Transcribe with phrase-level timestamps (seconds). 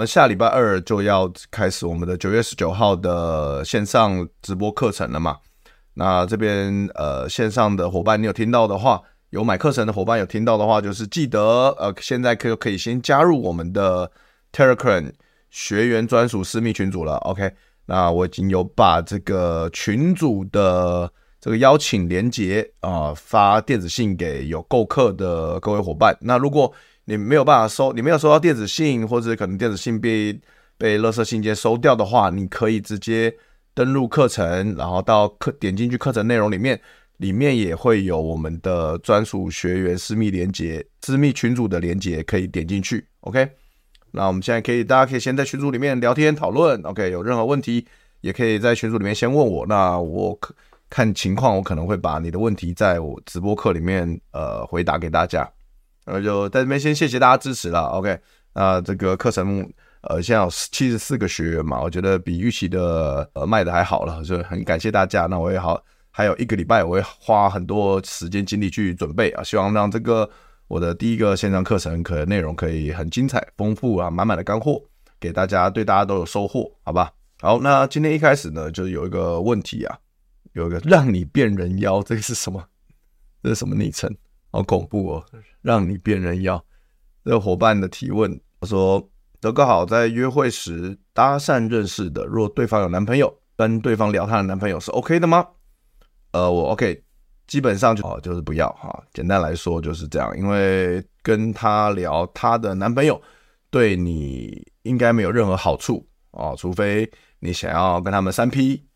[0.00, 5.36] 那下礼拜二就要开始我们的九月十九号的线上直播课程了嘛？
[5.92, 14.10] 那这边呃线上的伙伴，你有听到的话，有买课程的伙伴有听到的话，就是记得呃现在可可以先加入我们的
[14.54, 15.12] Telegram
[15.50, 17.16] 学员专属私密群组了。
[17.16, 17.52] OK，
[17.84, 26.16] 那我已经有把这个群组的这个邀请连接啊、发电子信给有购课的各位伙伴。
[26.22, 26.72] 那如果
[27.10, 30.40] 你没有办法收，你没有收到电子信，或者可能电子信被
[30.78, 33.34] 被垃圾信件收掉的话，你可以直接
[33.74, 36.80] 登录课程，然后到课点进去课程内容里面，
[37.16, 43.04] 里面也会有我们的专属学员私密连接、私密群组的连接，可以点进去。
[43.22, 43.50] OK，
[44.12, 46.80] 那我们现在可以，大家可以先在群组里面聊天讨论。
[46.82, 47.84] OK，有任何问题
[48.20, 50.38] 也可以在群组里面先问我，那我
[50.88, 55.50] 看情况，我可能会把你的问题在我直播课里面呃回答给大家。
[56.04, 58.18] 然后就在这边先谢谢大家支持了，OK？
[58.54, 59.68] 那这个课程
[60.02, 65.26] 呃现在有七十四个学员嘛，我觉得比预期的呃卖的还好了，就很感谢大家。
[65.26, 70.28] 那我也好，还有一个礼拜我会花很多时间精力去准备啊，希望让这个
[70.68, 74.82] 我的第一个线上课程可能内容可以很精彩、丰富啊，满满的干货
[75.20, 77.12] 给大家，对大家都有收获，好吧？
[77.40, 79.98] 好，那今天一开始呢，就是有一个问题啊，
[80.54, 82.64] 有一个让你变人妖，这个是什么？
[83.42, 84.14] 这是什么昵称？
[84.50, 85.24] 好恐怖哦！
[85.62, 86.62] 让你变人妖，
[87.24, 95.46] 这个伙伴的提问，他说：“德哥好，在约会时搭讪认识的，若对方有男朋友，跟对方聊她的男朋友是 OK 的吗？”
[96.32, 97.02] 呃，我 OK，
[97.46, 99.02] 基本上就哦，就是不要哈。
[99.12, 103.20] 简单来说就是这样，因为跟她聊她的男朋友，
[103.70, 108.89] 对你应该没有任何好处哦，除非你想要跟他们三 P 啊。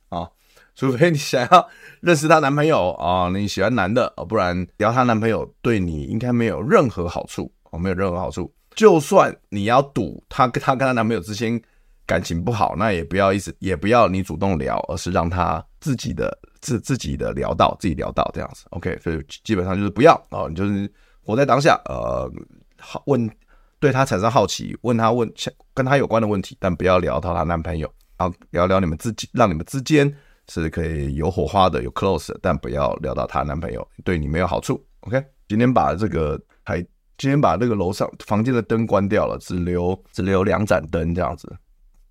[0.75, 1.69] 除非你想要
[2.01, 8.53] 认识她男朋友啊，你喜欢男的啊，不然聊她男朋友对你应该没有任何好处哦，没有任何好处。
[8.75, 11.61] 就算你要赌她跟她跟她男朋友之间
[12.07, 18.65] 感情不好，那也不要意思，也不要你主动聊，而是让她自己的自自己的聊到自己聊到这样子。
[18.71, 20.91] OK，所以基本上就是不要哦，你就是
[21.23, 22.29] 活在当下，呃，
[22.81, 23.31] 好问
[23.79, 25.33] 对她产生好奇，问她问
[25.73, 30.13] 跟她有关的问题，但不要聊到她男朋友，然后聊聊你们自己，让你们之间。
[30.49, 34.85] 是可以有火花的，有 close，但不要聊到她男朋友，对你没有好处。
[35.01, 36.81] OK，今天把这个还
[37.17, 41.51] 今天把这个楼上房间的灯关掉了，只留只留两盏灯这样子，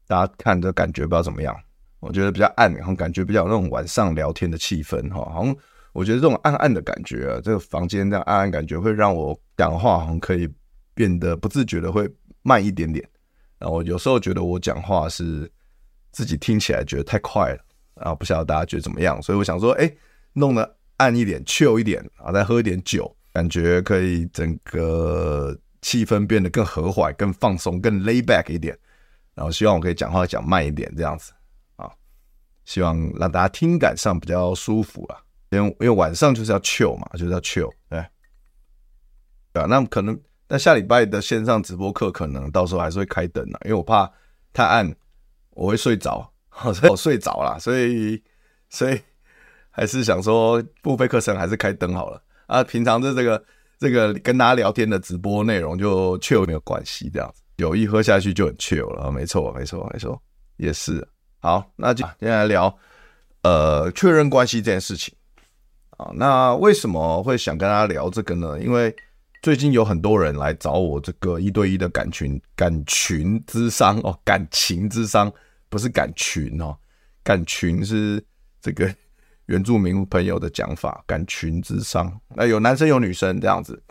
[0.08, 1.56] 大家看这感觉不知道怎么样？
[2.00, 5.24] 我觉得比较暗，然后感觉比较那种晚上聊天的气氛哈。
[5.34, 5.56] 好像
[5.94, 10.50] 我觉得这种暗暗的感觉啊，这个房间这样暗暗感觉会让我讲话好像可以
[10.94, 12.10] 变得不自觉的会
[12.42, 13.08] 慢一点点。
[13.58, 15.50] 然后我有时候觉得我讲话是
[16.12, 17.60] 自己听起来觉得太快了。
[17.96, 19.92] 啊，不晓得大家觉得怎么样，所以我想说，哎，
[20.34, 28.78] 弄得暗一点，chill 一点啊，再喝一点酒，感觉可以整个气氛变得更和缓、更放松、更 lay back 一点。
[29.36, 31.32] 然后希望我可以讲话讲慢一点，这样子
[31.76, 31.92] 啊，
[32.66, 35.22] 希望让大家听感上比较舒服啊。
[35.50, 38.04] 因为因为晚上就是要 chill 嘛，就是要 chill，对，
[39.54, 39.68] 对啊。
[39.68, 44.12] 那可能那下礼拜的线上直播课，可能到时候还是会开灯啊，因为我怕
[44.52, 44.96] 太暗，
[45.52, 46.33] 我会睡着。
[46.74, 48.22] 所以我睡着了，所以
[48.70, 49.00] 所以
[49.72, 52.64] 还是想说，付费课程还是开灯好了啊。
[52.64, 53.44] 平常的这个
[53.80, 59.12] 这个跟大家聊天的直播内容就 chill 没有关系，这样子有一喝下去就很 chill 了。
[59.12, 60.22] 没错，没错，没错，
[60.58, 61.06] 也是。
[61.42, 62.74] 好，那就接下来聊
[63.42, 65.14] 呃确认关系这件事情
[65.98, 66.12] 啊。
[66.14, 68.60] 那为什么会想跟大家聊这个呢？
[68.62, 68.96] 因为
[69.42, 75.30] 最近有很多人来找我这个一对一的感情感情之商哦，感情之商。
[75.74, 76.78] 不是感群哦，
[77.24, 78.24] 感群是
[78.62, 78.94] 这个
[79.48, 82.16] 原住民朋友的讲法，感群之上。
[82.36, 83.82] 那有男生有女生这样子，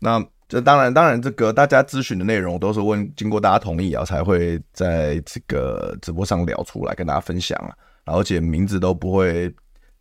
[0.00, 7.58] 那这当然当然这个大家咨询的内容都是问经过大家同意啊，才会在这个直播上聊出来跟大家分享
[8.04, 9.50] 啊，而且名字都不会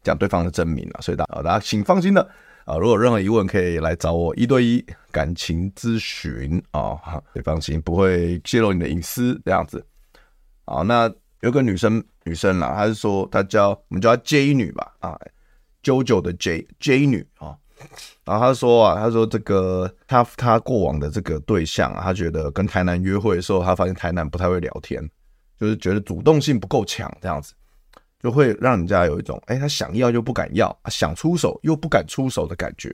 [0.04, 2.22] 讲对方的真名啊，所以大家大家请放心的
[2.66, 7.00] 啊，如果有任何疑问，可以来找我一对一感情咨询啊，
[7.34, 9.84] 可以放心，不会泄露你的隐私这样子。
[10.66, 11.12] 啊，那
[11.42, 15.20] 有个女生，女生啦，她是说她叫我们叫她 J 女吧，啊
[15.84, 17.56] ，JoJo 的 J J 女啊，
[18.24, 25.08] 然后她说啊，她说这个她她过往的这个对象啊，她觉得跟台南约会的时候，她发现台南不太会聊天，
[25.60, 27.54] 就是觉得主动性不够强，这样子。
[28.20, 32.90] 就会让人家有一种，哎，他想要又不敢要，想出手又不敢出手的感觉。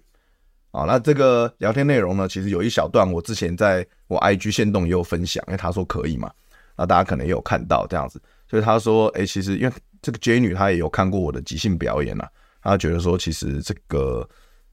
[0.72, 6.32] 啊，那这个聊天内容呢，其实有一小段，我之前在我 IG 线动也有分享，因为他说可以嘛，
[6.80, 8.22] 那大家可能也有看到这样子。
[8.48, 12.30] 所以他说，哎，其实因为这个 J 女她也有看过我的即兴表演啊，
[12.64, 14.28] 她觉得说，其实这个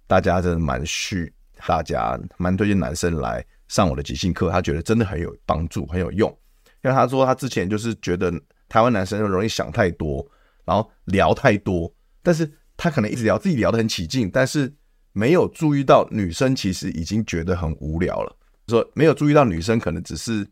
[0.06, 1.32] 大家真的蛮需，
[1.66, 6.30] 大家蛮推荐男生来上我的即兴课，她觉得真的很有帮助，很有用。
[6.84, 8.32] 因为她说她之前就是觉得
[8.68, 10.26] 台湾男生容易想太多。
[10.66, 11.88] 然后聊太多，
[12.24, 14.74] 但是他可能一直聊自己聊得很起劲，但是
[15.12, 18.36] 没有注意到女生其实已经觉得很无聊了。
[18.66, 20.44] 说没有注意到女生可能只是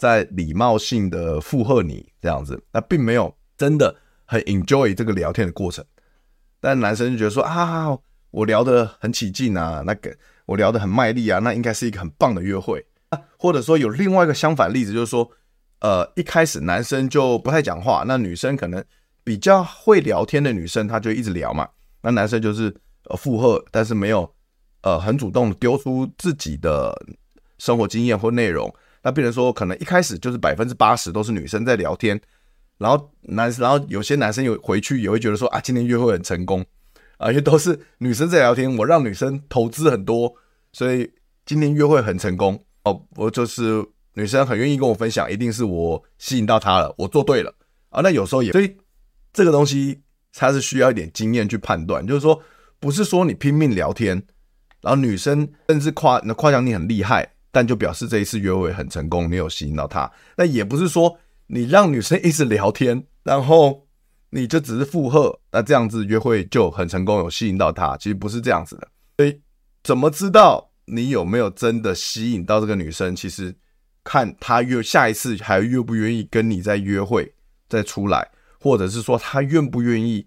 [0.00, 3.94] 在礼貌性的附和你这样子，那并没有真的
[4.24, 5.84] 很 enjoy 这个聊天的过程。
[6.60, 7.96] 但男生就觉得说啊，
[8.32, 10.16] 我聊得很起劲啊，那个
[10.46, 13.20] 我聊得很卖力啊，那应该是一个很棒的约会啊。
[13.38, 15.30] 或者说有另外一个相反例子，就是说，
[15.80, 18.82] 呃，一开始男生就不太讲话，那女生可能。
[19.22, 21.68] 比较会聊天的女生，她就一直聊嘛。
[22.02, 22.74] 那男生就是
[23.04, 24.28] 呃附和，但是没有
[24.80, 26.90] 呃很主动丢出自己的
[27.58, 28.74] 生活经验或内容。
[29.02, 32.20] 那变成说，可能一开始就是百分之八十都是女生在聊天，
[32.78, 36.64] 然后男，然后有些男生有回去也会觉得说啊，今天约会很成功
[37.18, 40.34] 啊，因为都是女生在聊天，我让女生投资很多，
[40.72, 41.12] 所以
[41.44, 43.06] 今天约会很成功哦。
[43.16, 47.54] 我就是女生很愿意跟我分享，一定是我吸引到她了，我做对了
[47.90, 48.00] 啊。
[48.02, 48.76] 那有时候也所以。
[49.32, 50.00] 这个东西
[50.34, 52.42] 它是需要一点经验去判断，就是说，
[52.80, 54.20] 不是说你拼命聊天，
[54.80, 60.10] 然后女生甚至夸那夸奖你很厉害，但就表示这一次约会很成功，你有吸引到她。
[60.36, 63.86] 那也不是说你让女生一直聊天，然后
[64.30, 67.96] 你就只是附和，那这样子约会就很成功，有吸引到她。
[67.96, 68.88] 其实不是这样子的。
[69.18, 69.40] 所以
[69.82, 73.14] 怎么知道你有没有真的吸引到这个女生？
[73.14, 73.54] 其实
[74.04, 77.34] 看她约下一次还愿不愿意跟你再约会，
[77.68, 78.30] 再出来。
[78.62, 80.26] 或者是说他愿不愿意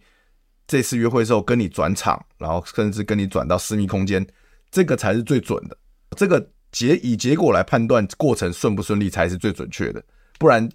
[0.65, 4.25] 这次约会之后跟你转场，然后甚至跟你转到私密空间，
[4.71, 5.77] 这个才是最准的。
[6.17, 6.43] 这个
[6.73, 10.03] 结以结果来判断过程顺不顺利才是最准确的。
[10.37, 10.69] 不然，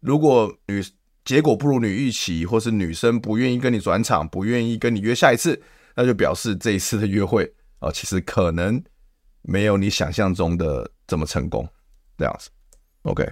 [0.00, 0.82] 如果女
[1.22, 5.60] 结果不如你预期，或是女生不愿意跟你转场，不愿意跟你约下一次，
[5.94, 7.44] 那就表示这一次的约会
[7.80, 8.82] 啊，其实可能
[9.42, 11.68] 没有你想象中的这么成功。
[12.16, 12.48] 这样子
[13.02, 13.30] ，OK，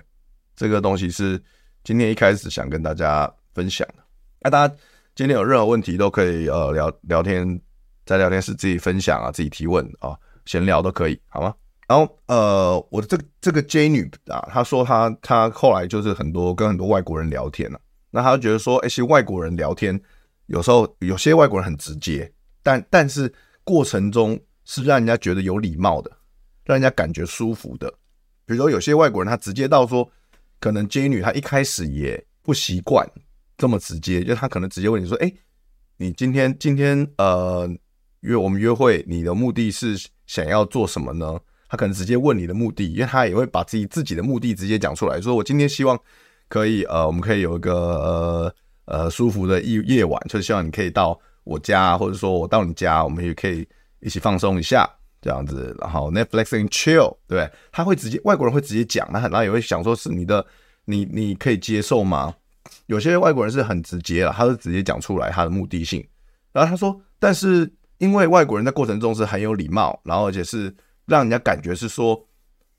[0.55, 1.43] 这个东西是
[1.83, 3.33] 今天一开始想跟大家。
[3.55, 4.03] 分享的，
[4.41, 4.75] 那大家
[5.15, 7.61] 今天有任何问题都可以呃聊聊天，
[8.05, 11.55] 在聊天室自己分享啊，自己提问啊，闲聊都可以，好吗？
[11.87, 20.01] 然后呃，我的这个这个 J 女啊，她说她她后来就是很多跟很多外国人聊天了，那她觉得说，哎，其实外国人聊天
[20.47, 22.33] 有时候有些外国人很直接，
[22.63, 23.33] 但但是
[23.65, 26.11] 过程中是让人家觉得有礼貌的，
[26.65, 27.93] 让人家感觉舒服的。
[28.47, 30.11] 比如说有些外国人他直接到说，
[30.61, 33.07] 可能 J 女她一开始也不习惯。
[33.57, 35.33] 这么直接，就她可能直接问你说：“哎，
[35.99, 37.71] 你今天今天呃
[38.21, 39.97] 约我们约会，你的目的是
[40.27, 41.39] 想要做什么呢？”
[41.75, 45.99] 他可能直接问你的目的，因为他也会把自己自己的目的直接讲出来，说：“我今天希望
[46.49, 48.55] 可以呃，我们可以有一个呃
[48.85, 53.67] 呃舒服的夜夜晚，就是希望你可以到我家，或者说我到你家，我们也可以
[53.99, 54.89] 一起放松一下
[55.21, 57.51] 这样子，然后 Netflix and chill，对？
[57.73, 60.47] 他会直接外国人会直接讲，那然后也会想说是你的，
[60.85, 62.33] 你你可以接受吗？”
[62.87, 66.07] 有些外国人是很直接了，他是直接讲出来他的目的性。
[66.53, 70.75] 然后他说，但是因为外国人在过程中是很有礼貌，然后而且是
[71.07, 72.27] 让人家感觉是说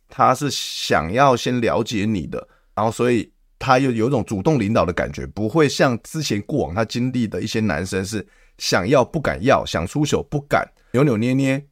[0.08, 8.26] 他是想要先了解你的，然后所以他又有一种主动领导的感觉，不会像之前过往他经历的一些男生是
[8.58, 11.66] 想要不敢要，想出手不敢，扭扭捏捏。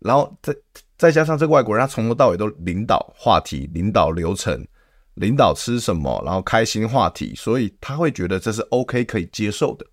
[0.00, 0.54] 然后再
[0.96, 4.66] 再加上这个外国人，他从头到尾都领导话题，领导流程。
[5.14, 9.84] 领导吃什么，然后开心话题，所以他会觉得这是 OK 可以接受的。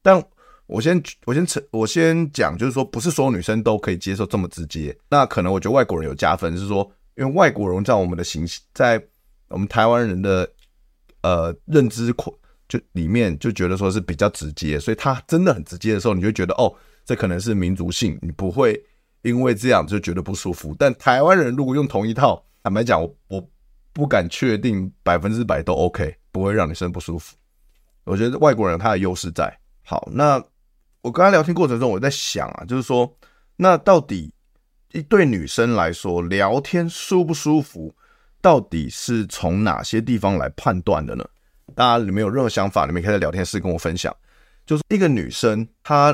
[0.00, 0.18] 但
[0.66, 4.96] 我先我先我先讲，就是说不是所有女生都可以接受这么直接。
[5.08, 9.02] 那可能我觉得外国人有加分，是说因为外国人在我们的形，在
[9.48, 10.48] 我们台湾人的
[11.22, 12.14] 呃认知
[12.68, 18.82] 就里面就觉得说是比较直接，所以他真的很直接的时候，你就觉得哦，这可能是民族性，你不会
[19.22, 20.74] 因为这样就觉得不舒服。
[20.78, 23.48] 但台湾人如果用同一套，坦白讲，我我。
[23.96, 27.34] 不敢确定百分之百都 OK，不会让女生不舒服。
[28.04, 29.58] 我觉得外国人他的优势在。
[29.86, 30.38] 好，那
[31.06, 33.16] 我跟他聊天过程中，我在想啊，就是说，
[33.54, 34.34] 那到底
[34.90, 37.94] 一对女生来说，聊天舒不舒服，
[38.40, 41.24] 到底是从哪些地方来判断的呢？
[41.76, 42.86] 大家你们有任何想法？
[42.86, 44.12] 你们可以在聊天室跟我分享。
[44.66, 46.12] 就是一个女生，她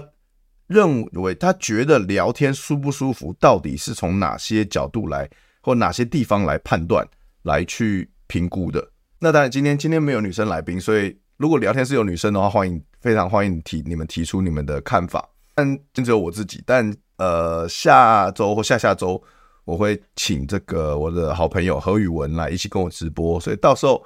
[0.67, 5.27] 认为她觉得聊天舒不舒服，到底是从哪些角度来，
[5.63, 7.03] 或哪些地方来判断，
[7.45, 8.87] 来去评估的？
[9.19, 11.19] 那当然，今天今天没有女生来宾，所以。
[11.39, 15.29] 如果聊天是有女生的话，欢迎，非常欢迎提你们提出你们的看法。
[15.55, 19.23] 但只有我自己，但呃，下周或下下周
[19.65, 24.03] 我会请这个我的好朋友何宇文来一起跟我直播，所以到时候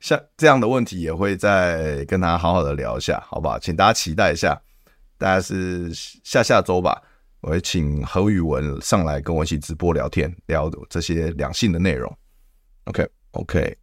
[0.00, 3.58] 像这样的问题也会再跟他好好的聊一下，好不好？
[3.58, 4.60] 请大家期待一下，
[5.18, 7.02] 大概是下下周吧，
[7.42, 12.12] 我会请何宇文上来跟我一起直播聊天，聊这些两性的内容。
[12.84, 13.76] OK OK，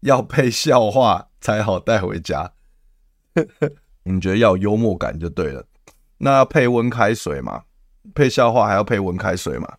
[0.00, 1.26] 要配笑话。
[1.42, 2.52] 才好带回家，
[4.04, 5.64] 你觉得要有幽默感就对了。
[6.18, 7.62] 那配温开水嘛？
[8.14, 9.72] 配笑话还要配温开水嘛？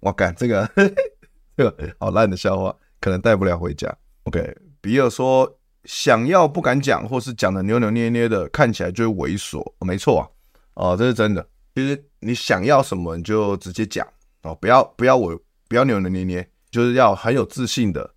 [0.00, 0.68] 我干这个，
[1.56, 3.94] 这个好烂的笑话，可能带不了回家。
[4.24, 9.62] OK，比尔说想要不敢讲，或是讲的扭扭捏捏的，看起来就会猥琐。
[9.80, 10.28] 没错啊，
[10.74, 11.46] 哦，这是真的。
[11.74, 14.06] 其实你想要什么，你就直接讲
[14.42, 18.14] 哦，不要不要我不要扭扭捏捏，就是要很有自信的。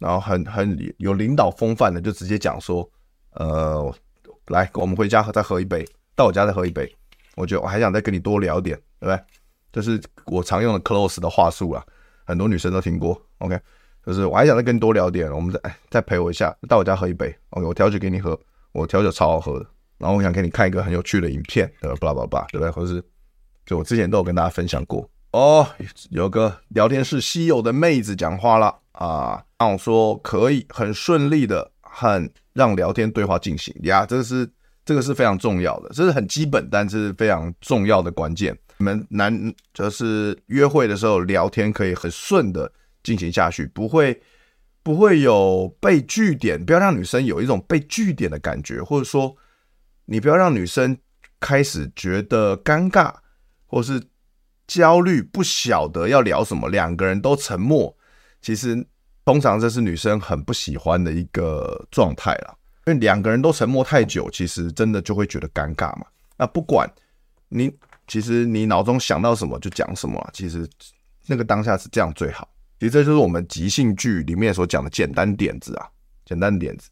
[0.00, 2.88] 然后很很有领导风范的，就直接讲说，
[3.32, 3.94] 呃，
[4.48, 6.90] 来，我们回家再喝一杯，到我家再喝一杯。
[7.36, 9.20] 我觉得我还想再跟你多聊点，对不对？
[9.70, 11.84] 这是我常用的 close 的话术啊，
[12.24, 13.20] 很多女生都听过。
[13.38, 13.58] OK，
[14.04, 17.34] 就是我还想再跟你多聊点，我们再再陪我一下，到我家喝一杯。
[17.50, 18.38] OK，我调酒给你喝，
[18.72, 19.66] 我调酒超好喝的。
[19.98, 22.70] 然后我想给你看一个很有趣的影片，呃，巴拉巴拉，对不对？
[22.70, 23.02] 或是
[23.66, 25.08] 就我之前都有跟大家分享过。
[25.32, 25.66] 哦，
[26.10, 29.44] 有个聊天室稀有的妹子讲话了啊！
[29.58, 34.50] 让我说可以很顺利的，很让聊天对话进行呀，这个是
[34.84, 38.54] 这个是非常重要的，这是很基本，但是非常重要的关键。
[38.78, 42.70] 你们男就是约会的时候聊天可以很顺的
[43.02, 44.20] 进行下去，不会
[44.82, 49.36] 不会有被据点，不要让女生有一种被据点的感觉，或者说
[50.06, 50.98] 你不要让女生
[51.38, 53.14] 开始觉得尴尬，
[53.66, 54.02] 或是。
[54.70, 57.96] 焦虑不晓得要聊什么，两个人都沉默。
[58.42, 58.86] 其实
[59.28, 62.56] 通常这是女生很不喜欢的一个状态了，
[62.86, 66.06] 因为两个人都沉默太久，其实真的就会觉得尴尬嘛。
[66.38, 66.90] 那不管
[67.50, 67.70] 你，
[68.06, 70.66] 其实你脑中想到什么就讲什么，其实
[71.26, 72.48] 那个当下是这样最好。
[72.80, 75.86] 其实这就是我们即兴剧里面所讲的简单点子啊，
[76.24, 76.88] 简单点子，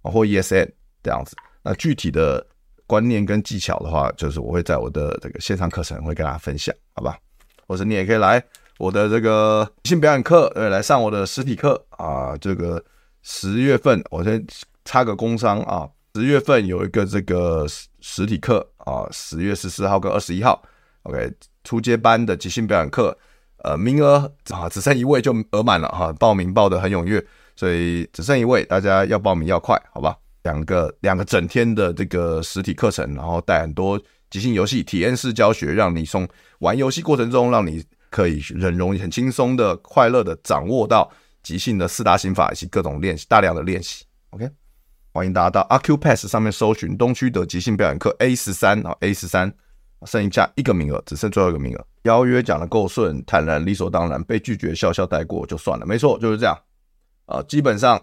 [0.00, 0.70] 或 yes and
[1.02, 1.36] 这样子。
[1.62, 2.46] 那具体的。
[2.88, 7.18] 观念跟技巧的话，就是我会在我的这个线上课程会跟大家分享，好吧？
[7.66, 8.40] 或者你也可以来
[8.78, 12.36] 我的这个即兴表演课，呃，来上我的实体课啊。
[12.38, 12.82] 这个
[13.22, 14.44] 十月份，我先
[14.84, 20.62] 插个工商啊，十月份有一个这个实实体课啊，十月十四号跟二十一号
[21.04, 21.32] ，OK，
[21.64, 23.16] 初阶班的即兴表演课，
[23.64, 27.24] 呃，名额啊只剩一位就额满了哈，报名报得很踊跃，
[27.56, 30.14] 所以只剩一位，大家要报名要快，好吧？
[30.42, 36.28] 两个两个整天的这个实体课程，然后带很多即兴游戏体验式教学，让你从
[36.58, 37.82] 玩游戏过程中，让你
[38.16, 44.06] 可以很容易、很轻松的、快乐的掌握到即兴的四大心法以及各种练习，大量的练习。
[44.30, 44.48] OK，
[45.12, 49.52] 欢迎大家到 Accupass 上面搜寻东区的即兴表演课 A 十三啊，A 十三
[50.06, 51.86] 剩下一个名额，只剩最后一个名额。
[52.04, 55.84] 邀约讲的够顺，坦然理所当然，被拒绝笑笑带过就算了。
[55.84, 56.58] 没错，就是这样。
[57.26, 58.02] 啊，基本上。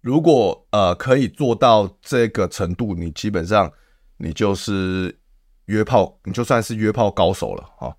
[0.00, 3.72] 如果呃可以做到这个程度，你基本上
[4.18, 5.16] 你就是
[5.66, 7.94] 约炮，你就算是约炮高手了啊！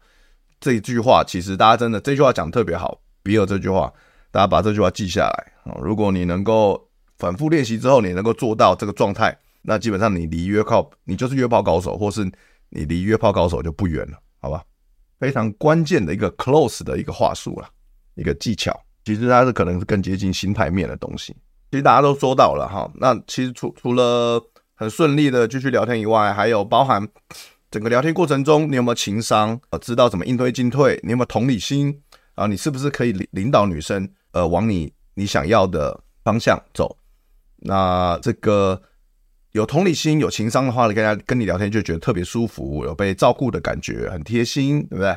[0.59, 3.91] 这一句话其实大家真的这句话讲特别好，比尔这句话，
[4.31, 5.77] 大家把这句话记下来啊！
[5.81, 12.23] 如果你能够反复练习之后，你能够做到这个状态，那基本上你离约炮，你就是约炮高手，或是
[12.69, 14.63] 你离约炮高手就不远了，好吧？
[15.19, 17.67] 非常关键的一个 close 的一个话术了，
[18.15, 21.35] 一个技巧，其实它是可能是更接近心态面的东西。
[21.71, 24.41] 其实大家都说到了哈，那其实除除了
[24.75, 27.07] 很顺利的继续聊天以外，还有包含
[27.77, 29.61] 整个聊天过程中，你有没有情商？
[29.69, 30.99] 呃，知道怎么应对进退？
[31.03, 31.95] 你有没有同理心？
[32.33, 36.97] 啊，你是不是可以领领导女生呃往你你想要的方向走？
[37.57, 38.81] 那这个
[39.51, 45.15] 有同理心、有情商的话，跟大家跟你聊天就觉得特别舒服，有被照顾的感觉，很贴心，对不对？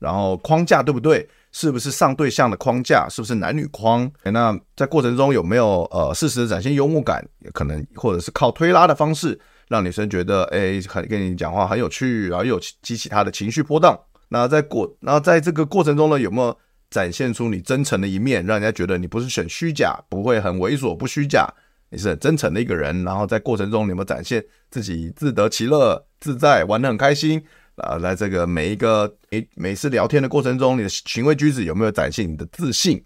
[0.00, 1.28] 然后框架对不对？
[1.52, 3.06] 是不是上对象的框架？
[3.08, 4.10] 是不是男女框？
[4.24, 7.24] 那在过程中有没有呃适时的展现幽默感？
[7.44, 9.40] 也可能或者是靠推拉的方式，
[9.70, 13.96] 让女生觉得哎，很跟你讲话很有趣，然后又激起她的情绪波动。
[14.28, 16.58] 那在过，然后在这个过程中呢，有没有
[16.90, 21.46] 展现出你真诚的一面，让人家觉得你不是很虚假，不会很猥琐，不虚假，
[21.90, 23.04] 你是很真诚的一个人。
[23.04, 27.40] 然后在过程中，你有没有展现自己自得其乐、自在，玩得很开心
[27.76, 27.96] 啊。
[27.96, 33.00] 在这个每一个每每次聊天的过程中，你的行为举止有没有展现你的自信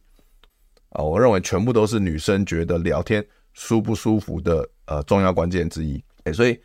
[0.89, 1.05] 啊？
[1.05, 6.03] 我认为全部都是女生觉得聊天舒不舒服的呃重要关键之一。
[6.33, 6.59] 所以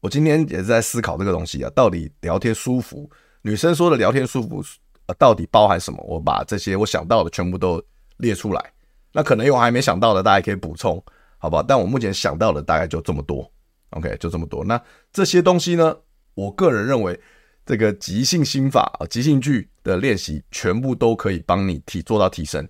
[0.00, 3.10] 我今天也是在思考这个东西啊，到底聊天舒服，
[3.42, 4.62] 女生说的聊天舒服，
[5.06, 6.02] 呃，到底包含什么？
[6.06, 7.82] 我把这些我想到的全部都
[8.18, 8.72] 列出来。
[9.12, 11.02] 那可能有还没想到的，大家可以补充，
[11.36, 11.62] 好不好？
[11.62, 13.50] 但我目前想到的大概就这么多
[13.90, 14.64] ，OK，就这么多。
[14.64, 14.80] 那
[15.12, 15.94] 这些东西呢，
[16.34, 17.20] 我个人认为，
[17.66, 22.66] 这个即兴心法啊，即兴剧的练习，全部都可以帮你提做到提升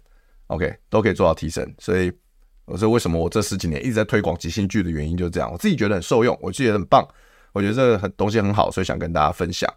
[0.49, 1.73] ，OK，都可以做到提升。
[1.79, 2.11] 所以，
[2.65, 7.07] 我说为什么我这十几年一直在推广即兴剧的原因就是这样，我自己觉得很受用，我自己觉得很棒，
[7.53, 9.73] 我觉得这个很东西很好，所以想跟大家分享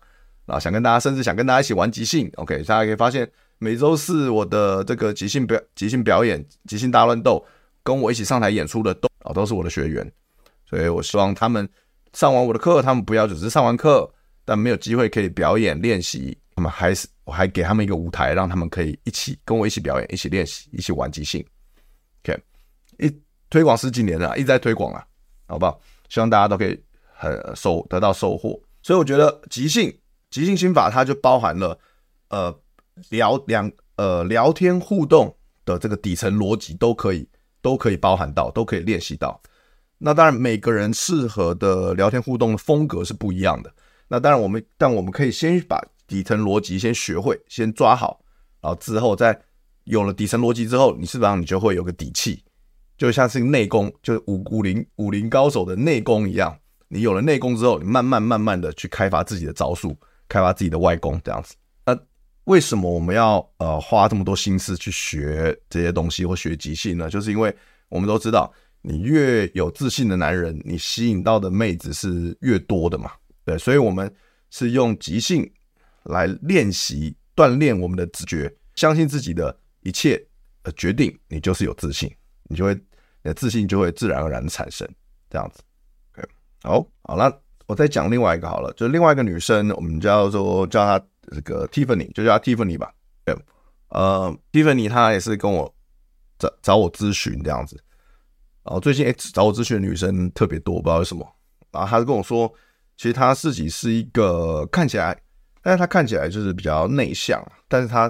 [0.46, 3.30] 啊，想跟大家，甚至想跟大家一起玩即兴，OK，大家可以发现。
[3.58, 7.44] 每周四我的这个即兴表即兴表演即兴大乱斗，
[7.84, 10.12] 跟我一起上台演出的都啊都是我的学员，
[10.70, 11.68] 所以我希望他们
[12.12, 14.12] 上完我的课，他们不要只是上完课，
[14.44, 21.44] 但没有机会可以表演练习，那么还是我还给他们一个舞台，让他们可以一起跟我一起表演，一起练习，一起玩即兴。
[23.00, 25.06] 一推广十几年了，一直在推广啊，
[25.48, 25.80] 好不好？
[26.10, 26.82] 希望大家都可以
[27.14, 28.60] 很收得到收获。
[28.82, 29.96] 所以我觉得即兴
[30.30, 31.80] 即兴心法它就包含了
[32.30, 32.60] 呃。
[33.10, 35.36] 聊两呃聊天互动
[35.66, 37.28] 的这个底层逻辑都可以
[37.62, 39.38] 都可以包含到，都可以练习到。
[39.98, 43.70] 那当然每个人适合的聊天互动的风格是不一样的。
[44.08, 48.22] 那当然我们但我们可以先把底层逻辑先学会，先抓好，
[48.62, 49.38] 然后之后再
[49.84, 52.42] 有了底层逻辑之后，你基本上你就会有个底气，
[52.98, 56.58] 就像是内功，就是武武林武林高手的内功一样。
[56.88, 59.98] 你有了内功之后，你慢慢慢慢的去开发自己的招数，
[60.30, 61.56] 开发自己的外功，这样子。
[61.86, 61.98] 那
[62.46, 67.10] 为什么我们要呃花这么多心思去学这些东西或学即兴呢？
[67.10, 67.54] 就是因为
[67.90, 73.12] 我们都知道，你越有自信的男人，你吸引到的妹子是越多的嘛。
[73.44, 74.14] 对，所以我们
[74.52, 75.52] 是用即兴
[76.04, 80.24] 来练习锻炼我们的直觉，相信自己的一切
[80.62, 82.10] 呃决定，你就是有自信，
[82.50, 82.82] 你就会你
[83.24, 84.88] 的自信就会自然而然的产生
[85.30, 85.62] 这样子。
[86.16, 86.28] OK，
[86.64, 91.06] 好，好了，我再讲另外一个好了，就另外一个女生，我们叫做叫她。
[91.32, 92.94] 这个 Tiffany 就叫她 Tiffany 吧，
[93.24, 93.36] 对，
[93.88, 95.76] 呃，Tiffany 她也是跟我
[96.38, 97.76] 找找我咨询这样子，
[98.62, 101.28] 然后最近诶找我咨询的女生特别多，不知道为什么，
[101.72, 102.48] 然后她就跟我说，
[102.96, 105.20] 其实她自己是一个看起来，
[105.64, 108.08] 但是她看起来就是比较内向，但是她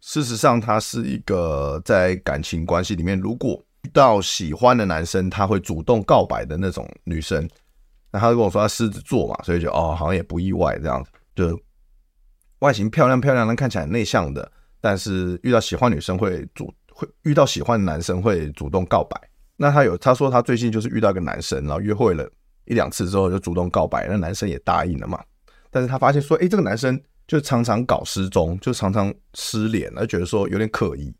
[0.00, 7.48] 事实上她是一个在感情关系里面，如果遇到喜欢的男生，他会主动告白的那种女生，
[8.10, 11.60] 那她就跟我说她狮子座嘛，所以就哦好像也不意外这样子，就。
[12.60, 14.48] 外形漂亮漂亮，但看起来内向的，
[14.80, 19.20] 但是遇到喜欢女生会主会遇到喜欢的男生会主动告白。
[19.56, 22.24] 那他有他说他最近就是遇到一个男生，然后约会了
[22.66, 25.20] 一两次之后就主动告白，那男生也答应了嘛。
[25.72, 31.12] 但是他发现说，诶，这个男生就常常搞失踪，就常常失联，而觉得说有点可疑。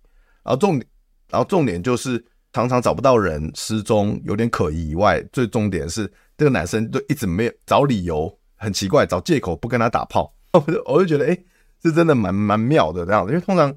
[0.44, 0.86] 然后重点，
[1.28, 10.34] 然后重点就是常常找不到人，失踪有点可疑以外，最重点是这个男生就一直没有找理由，很奇怪，找借口不跟他打炮。
[10.52, 11.38] 我 就我就觉得，哎，
[11.82, 13.74] 是真的蛮蛮妙的这样子，因为通常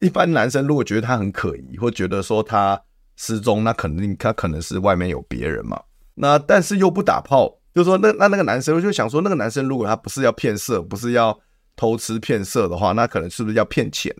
[0.00, 2.80] 一般男生如果觉得他很可疑，或觉得说他
[3.16, 5.80] 失踪，那肯定他可能是外面有别人嘛。
[6.14, 11.38] 那但是又不打炮，就说那那那个男生，我就想说，那个男生如果他不是要骗色，不是要
[11.74, 14.14] 偷吃骗色的话，那可能是不是要骗钱？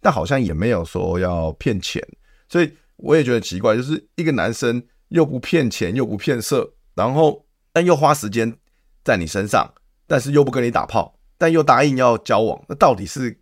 [0.00, 2.02] 但好像也没有说要骗钱，
[2.48, 8.56] 所以我也觉得奇怪，就是一个男生又不骗钱，又不骗色，然后但又花时间
[9.04, 9.74] 在你身上。
[10.06, 13.38] 但是又不跟你打炮，但又答应要交往，那到底是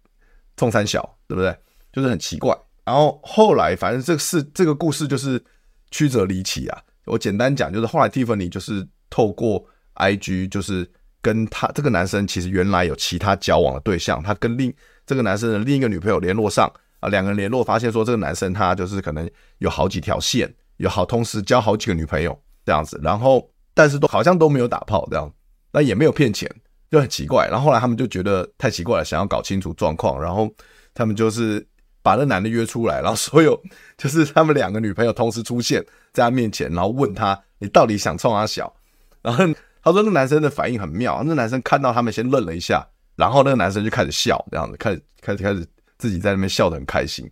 [0.54, 1.56] 冲三小，对不对？
[1.90, 2.54] 就是很奇怪。
[2.84, 5.42] 然后后来，反正这个事，这个故事就是
[5.90, 6.82] 曲折离奇啊。
[7.06, 10.86] 我简单讲，就是后来 Tiffany 就是透过 IG，就是
[11.22, 14.70] 跟他这个男生其实原来有其他交往的对象，他跟另
[15.06, 25.32] 这个男生的另一个女朋友联络上啊，两个人联络发现说这个男生他就是可能有好几条线，有好同时交好几个女朋友这样子，然后但是都好像都没有打炮这样。
[25.70, 26.50] 那也没有骗钱，
[26.90, 27.46] 就很奇怪。
[27.50, 30.18] 然后后来他们就觉得太奇怪了，想要搞清楚状况。
[30.20, 30.50] 然后
[30.94, 31.64] 他们就是
[32.02, 33.61] 把那男的约出来，然后所有
[33.98, 35.84] 就是他们两个女朋友同时出现
[36.14, 38.74] 在他面前，然后问他：“你到底想冲他小？”
[39.20, 39.44] 然后
[39.82, 45.66] 他说：“那男生的反应很妙。”那男生看到他们先愣了一下，然后那个男生就开始笑，这样子开始开始开始
[45.98, 47.28] 自己在那边笑得很开心。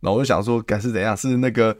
[0.00, 1.16] 然后我就想说，该是怎样？
[1.16, 1.76] 是那个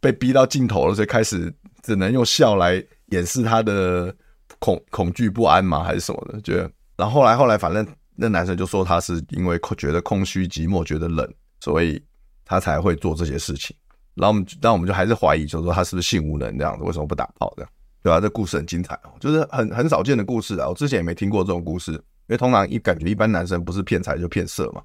[0.00, 1.52] 被逼到尽头了，所以开始
[1.82, 4.14] 只能用笑来掩饰他的。
[4.58, 5.82] 恐恐惧不安吗？
[5.82, 6.40] 还是什么的？
[6.40, 11.28] 觉得，然后后来后来，反正那男生就说他是因为觉得空虚寂寞，觉得冷，
[11.60, 12.02] 所以
[12.42, 13.76] 他才会做这些事情。
[14.14, 16.84] 然后我们，但我们就还是怀疑，就是说他是不是性无能这样子？
[16.84, 17.70] 为什么不打炮这样？
[18.02, 18.20] 对吧、啊？
[18.20, 20.68] 这故事很精彩哦，就是很很少见的故事啊。
[20.68, 24.80] 我之前也没听过这种故事，因为通常一感觉一般男生不是骗财就骗色嘛，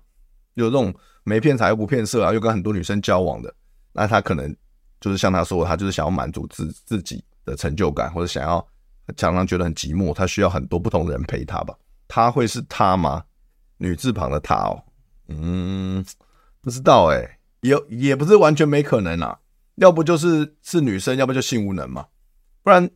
[0.55, 3.53] 有这种没骗财又不骗色啊，又跟很多女生交往的，
[3.93, 4.55] 那他可能
[4.99, 8.65] 就是像他说，他就是想要满足自自己的成就感，或者想要
[9.17, 11.75] 常常觉得很寂寞，他需要很多不同的人陪他吧？
[12.07, 13.23] 他会是他吗？
[13.77, 14.83] 女字旁的他哦，
[15.27, 16.05] 嗯，
[16.61, 19.39] 不知道哎、也也不是完全没可能啊。
[19.75, 22.05] 要不就是是女生，要不就性无能嘛，
[22.61, 22.87] 不然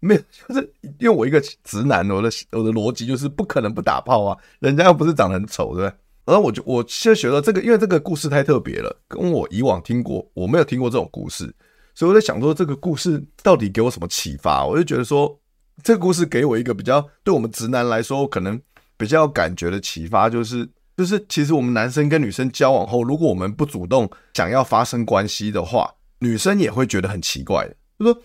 [0.00, 5.98] 没有，就是因为我一个直男，我的我的逻辑就是不可能不打炮啊，人家又不是长得很丑，对不对？
[6.26, 11.54] 然后我就我现在觉得这个，因为这个故事太特别了，跟我以往听过我没有听过这种故事，
[11.94, 14.66] 所以我在想说这个故事到底给我什么启发？
[14.66, 15.40] 我就觉得说
[15.82, 18.60] 这个故事给我一个比较对我们直男来说可能
[18.96, 25.92] 比较有感觉的启发，就是就是其实我们男生跟女生交往后，如果我们不主动想要发生关系的话。
[26.20, 28.22] 女生也会觉得很奇怪，就说，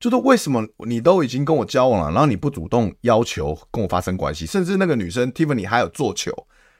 [0.00, 6.32] 就说为什么你都已经跟我交往了，然后你不主动要求跟我发生关系，甚至那个女生 Tiffany 还有做球，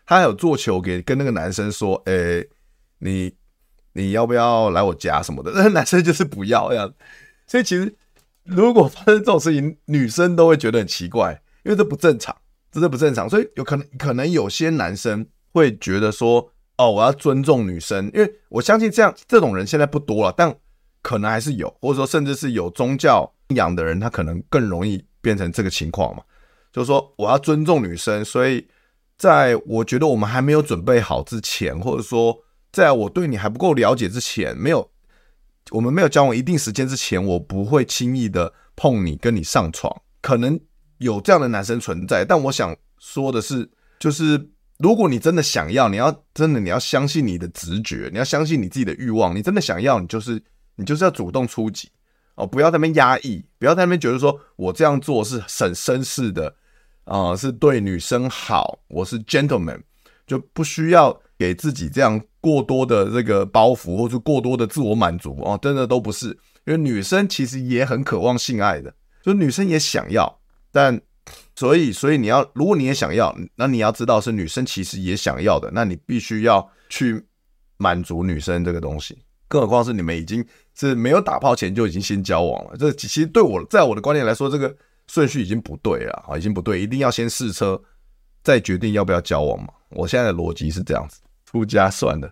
[0.08, 2.48] 他有做球给跟那个男生说，诶、
[3.00, 3.32] 你
[3.92, 5.52] 你要不要来我家什么的？
[5.54, 6.92] 那个男生就是不要这样，
[7.46, 7.94] 所以其实
[8.44, 12.34] 如果发生这种事情，女生都会觉得很奇怪，因为这不正常，
[12.72, 16.50] 这是不正常，所以有可能可能有些男生会觉得说。
[16.80, 20.56] 哦，我要尊重女生，因为我相信这样这种人现在不多了，但
[21.02, 26.22] 可能还是有，或者说甚至是有宗教信仰的人，他可能更容易变成这个情况嘛。
[26.72, 28.64] 就是说，我要尊重女生，所以
[29.18, 32.38] 在我觉得我们还没有准备好之前，或者说
[32.72, 34.88] 在我对你还不够了解之前，没有
[35.72, 39.94] 我们没有交往一定时间之前，我不会轻易的碰你，跟你上床。
[40.22, 40.58] 可能
[40.98, 44.50] 有这样的男生存在，但我想说的是，就是。
[44.80, 49.34] 如果你真的想要，你要真的你要相信你的直觉，你要相信你自己的欲望。
[49.34, 50.40] 你真的想要，你就是
[50.76, 51.90] 你就是要主动出击
[52.36, 56.54] 哦，不要在那边压抑，不要在那边觉得说我这样做是很绅士的
[57.08, 59.80] 啊、是对女生好，我是 gentleman，
[60.26, 66.28] 就不需要给自己这样过多的这个包袱，或是过多的自我满足哦，真的都不是，
[66.66, 70.40] 因为女生其实也很渴望性爱的，就女生也想要，
[70.70, 71.00] 但。
[71.56, 77.22] 所以，所以你要，如果你也想要，那你要知道是女生其实也想要的，那你必须要去
[77.76, 79.18] 满足女生这个东西。
[79.46, 80.42] 更何况是你们已经
[80.74, 84.74] 是没有打炮前就已经先交往了，这其实对我，在我的观念来说，这个
[85.08, 87.80] 顺序已经不对了啊，已经不对，一定要先试车，
[88.42, 89.68] 再决定要不要交往嘛。
[89.90, 92.30] 我现在的逻辑是这样子，出家算了，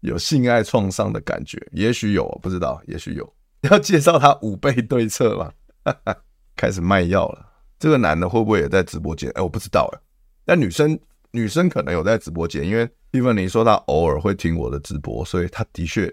[0.00, 3.34] 有性爱创伤的感觉，也许有，不知道，也许有。
[3.68, 5.52] 要介绍他五倍对策吗？
[6.54, 7.46] 开始卖药了。
[7.76, 9.28] 这个男的会不会也在直播间？
[9.34, 10.00] 哎，我不知道哎。
[10.44, 10.96] 但女生
[11.32, 16.12] 女生可能有在直播间，因为蒂芬妮说她偶尔会听我的直播，所以她的确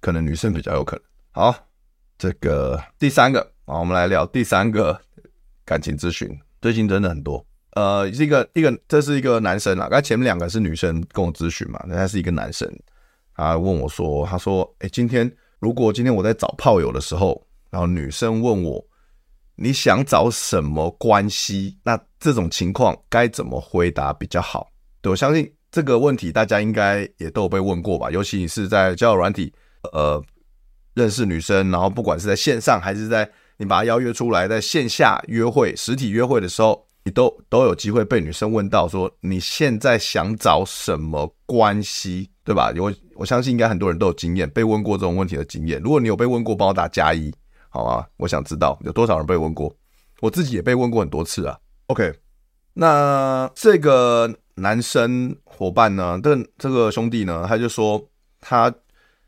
[0.00, 1.04] 可能女生比较有可能。
[1.32, 1.68] 好，
[2.16, 5.00] 这个第三个啊，我们来聊第三个
[5.64, 6.28] 感情咨询。
[6.60, 9.88] 最近真的很多，呃，是一个一个，这是一个男生啊。
[9.88, 12.68] 刚才前面两个是女生跟我咨询嘛，那他是一个男生，
[13.36, 18.84] 他问我说：“他说，哎，今天如果今天我在找炮友的时候，然后女生问我。”
[19.56, 21.78] 你想找什么关系？
[21.84, 24.68] 那这种情况该怎么回答比较好？
[25.00, 28.10] 对，我相信这个问题大家应该也都有被问过吧？
[28.10, 29.54] 尤其你是在交友软体，
[29.92, 30.20] 呃，
[30.94, 42.72] 认识女生，然后不管是在线上还是在你把他邀约出来，在线下约会、实体约会的时候，你都都有机会被女生问到说你现在想找什么关系，对吧？
[42.76, 45.80] 我我相信应该很多人都有经验，被问过这种问题的经验。
[45.80, 47.32] 如果你有被问过，帮我打加一。
[47.68, 49.76] 好吗，我想知道有多少人被问过，
[50.20, 51.58] 我自己也被问过很多次啊。
[51.86, 52.12] OK，
[52.72, 58.08] 那这个男生伙伴呢，这这个兄弟呢，他就说
[58.40, 58.72] 他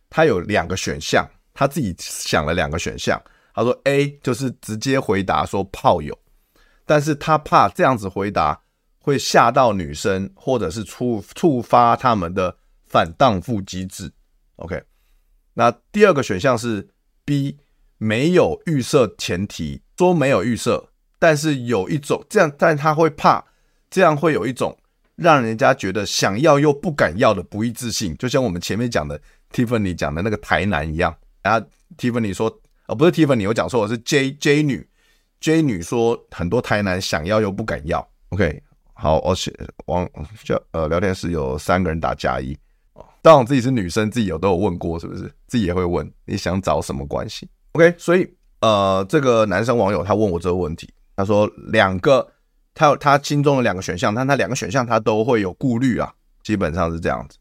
[0.09, 3.21] 他有两个选项，他自己想了两个选项。
[3.57, 6.17] 他说 A 就是直接回答说炮友，
[6.85, 8.61] 但是他怕这样子回答
[9.01, 14.13] 会吓到女生，或者是触触发他们的反荡妇机制。
[14.55, 14.81] OK，
[15.55, 16.89] 那第二个选项是
[17.25, 17.59] B。
[17.99, 23.43] 没有预设前提，说没有预设，但是有一种这样，但他会怕，
[23.89, 24.77] 这样会有一种
[25.15, 29.19] 让人家觉得想要又不敢要的不义自信，就像我们前面讲的
[29.51, 31.17] Tiffany 讲的那个台南一样。
[31.41, 31.67] 然后
[31.97, 32.55] Tiffany 说，
[32.89, 34.89] 呃，不是 Tiffany，我讲错我，是 J J 女
[35.41, 38.07] ，J 女说很多台男想要又不敢要。
[38.31, 38.63] OK，
[38.95, 39.53] 好，而且
[39.87, 40.09] 网
[40.45, 42.57] 就呃聊天室有三个人打加一，
[42.95, 45.33] 哦当然自己是女生，自己有都有问过，是不是？
[45.49, 48.29] 自己也会问你想找什么关系？OK，所以
[48.61, 52.27] 呃，这个男生网友他问我这个问题，他说两个，
[52.73, 57.37] 他有他心中的两个选项，但他两个选项他都会有顾虑啊，基本上是这样子。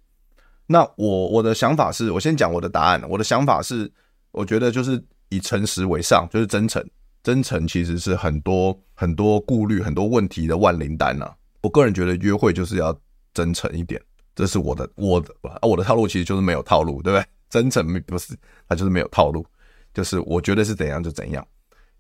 [0.68, 3.04] 那我我的想法是，我先讲我的答案。
[3.08, 3.92] 我的想法是，
[4.32, 5.02] 我觉得就是
[5.36, 6.84] 以诚实为上，就是真诚，
[7.22, 11.30] 真诚其实是很多很多顾虑、很多问题的万灵丹呐。
[11.62, 12.98] 我个人觉得约会就是要
[13.34, 14.02] 真诚一点，
[14.34, 17.26] 这是我的我的啊我的套路其实就是没有套路，对不对？
[17.50, 18.34] 真诚不是，
[18.68, 19.46] 它就是没有套路，
[19.94, 21.46] 就是我觉得是怎样就怎样。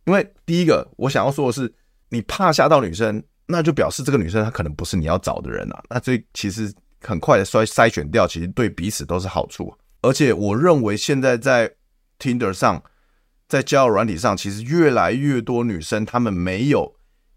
[0.05, 1.73] 因为第一个我想要说的是，
[2.09, 5.83] 你怕吓到女生，那就表示这个女生她可能不是你要找的人啊。
[5.89, 9.75] 那这其实很快的筛筛选掉，其实对彼此都是好处。
[10.01, 11.71] 而且我认为现在在
[12.19, 12.81] Tinder 上。
[13.47, 16.95] 在交友软体上，其实越来越多女生她们没有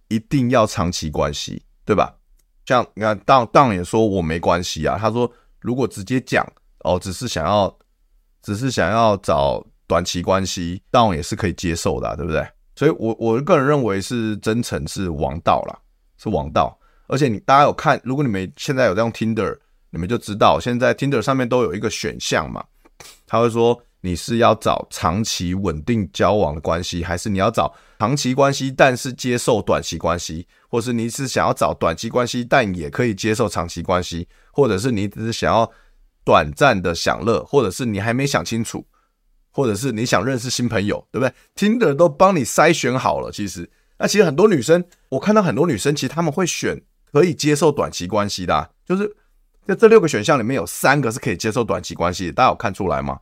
[0.09, 2.15] 一定要长期关系，对吧？
[2.65, 4.97] 像你看，当当也说我没关系啊。
[4.99, 6.47] 他说如果直接讲
[6.81, 7.79] 哦，只是想要，
[8.43, 12.47] 只是想要找短期关系，当也是可以接受的，对不对？
[12.75, 15.79] 所以我我个人认为是真诚是王道啦，
[16.17, 16.79] 是王道。
[17.07, 19.59] 而且你大家有看，如果你们现在有在用 Tinder，
[19.91, 22.65] 你们就知道现在 Tinder 上面都有一个选项嘛，
[23.27, 23.79] 他会说。
[24.01, 35.71] 你是要找长期稳定交往的关系，还是你要找长期关系但是接受短期关系，或是你是想要找短期关系但也可以接受长期关系，或者是你只是想要
[36.25, 38.87] 短暂的享乐，或者是你还没想清楚，
[39.51, 43.33] 或者是你想认识新朋友，对不对听的都帮你筛选好了。
[43.33, 46.81] 其实，那其实很多女生，我看到很多女生，其实她们会选
[47.11, 49.13] 可以接受短期关系的，就是
[49.67, 53.19] 在这六个选项里面有三个是可以接受短期关系，大家有看出来吗？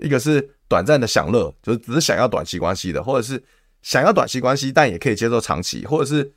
[0.00, 3.42] 一个是短暂的享乐，就是只是想要短期关系的，或者是
[3.82, 6.32] 想要短期关系但也可以接受长期，或者是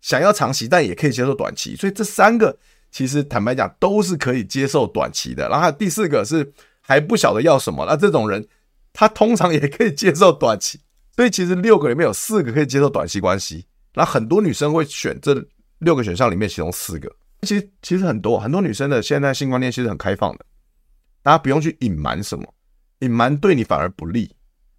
[0.00, 1.76] 想要长期但也可以接受短期。
[1.76, 2.56] 所以这三个
[2.90, 5.48] 其实坦白讲都是可以接受短期的。
[5.48, 8.46] 然后第四个是还不晓得要什么，那这种人
[8.92, 10.80] 他通常也可以接受短期。
[11.16, 13.64] 所以其实六个里面有四个可以接受短期关系。
[13.94, 15.44] 那很多女生会选这
[15.78, 17.10] 六个选项里面其中四个。
[17.42, 20.44] 其实其实很多很多女生的现在性观念其实很开放的，
[21.22, 22.44] 大家不用去隐瞒什么。
[23.04, 24.30] 隐瞒对你反而不利，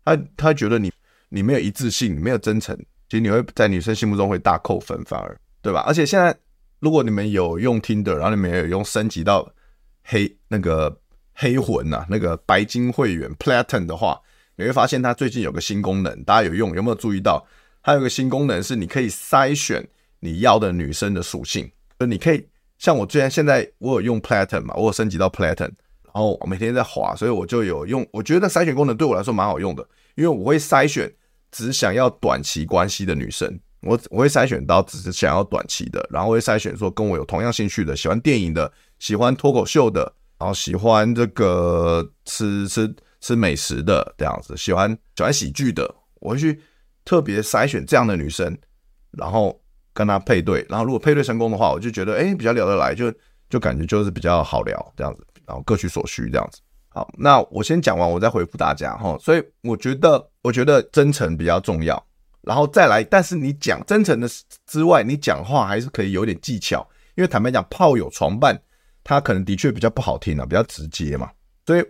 [0.03, 0.91] 他他觉得你
[1.29, 2.75] 你没有一致性，没有真诚，
[3.09, 5.83] 其实你会在女生心目中会大扣分，反而对吧？
[5.87, 6.35] 而且现在
[6.79, 9.51] 如果你们有用 Tinder，然后你们也有用升级到
[10.03, 10.99] 黑那个
[11.33, 14.21] 黑魂呐、啊，那个白金会员 Platin 的话，
[14.55, 17.45] 你会发现它最近有个新功能，大家有用有没有注意到？
[17.81, 19.87] 它有个新功能是你可以筛选
[20.19, 25.71] 你要的女生的属性，就你可以像我之前现在我有用 Platin 嘛，我有升级到 Platin。
[26.15, 28.07] 然后我每天在滑，所以我就有用。
[28.13, 31.13] 我觉得筛选功能对我来说蛮好用的，因为我会筛选
[31.51, 46.61] 只想要短期关系的女生，我我会筛选到只是想要短期的，然后会筛选说跟我有同样兴趣的，喜欢电影的，喜欢脱口秀的，然后喜欢这个吃吃吃美食的这样子，喜欢喜欢喜剧的，我会去
[47.03, 48.57] 特别筛选这样的女生，
[49.11, 49.59] 然后
[49.93, 53.13] 跟她配对，然后如果配对成功的话，我就觉得诶比较聊得来，就
[53.49, 55.25] 就感觉就是比较好聊这样子。
[55.47, 56.59] 然后各取所需这样子。
[56.89, 59.17] 好，那我先讲完，我再回复大家哈。
[59.19, 62.01] 所以我觉得，我觉得真诚比较重要。
[62.41, 64.29] 然后再来，但是你讲真诚的
[64.67, 66.87] 之外，你讲话还是可以有点技巧。
[67.15, 68.57] 因为坦白讲，炮友床伴，
[69.03, 71.29] 他可能的确比较不好听啊，比较直接嘛。
[71.65, 71.83] 所以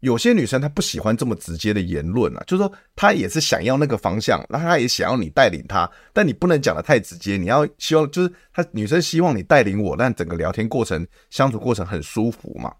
[0.00, 7.36] 有些女生她不喜欢这么直接的言论啊，就是说她也是想要那个方向，那她也想要你带领她，但你不能讲的太直接。
[7.36, 12.74] 你要希望就是她女生希望你带领我，但整个聊天过程、相处过程很舒服嘛。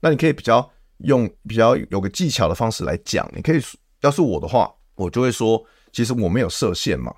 [0.00, 3.60] 那你可以比较用比较有个技巧的方式来讲，你可以
[4.00, 7.14] 要是我的话，我就会说，其实我没有设限嘛，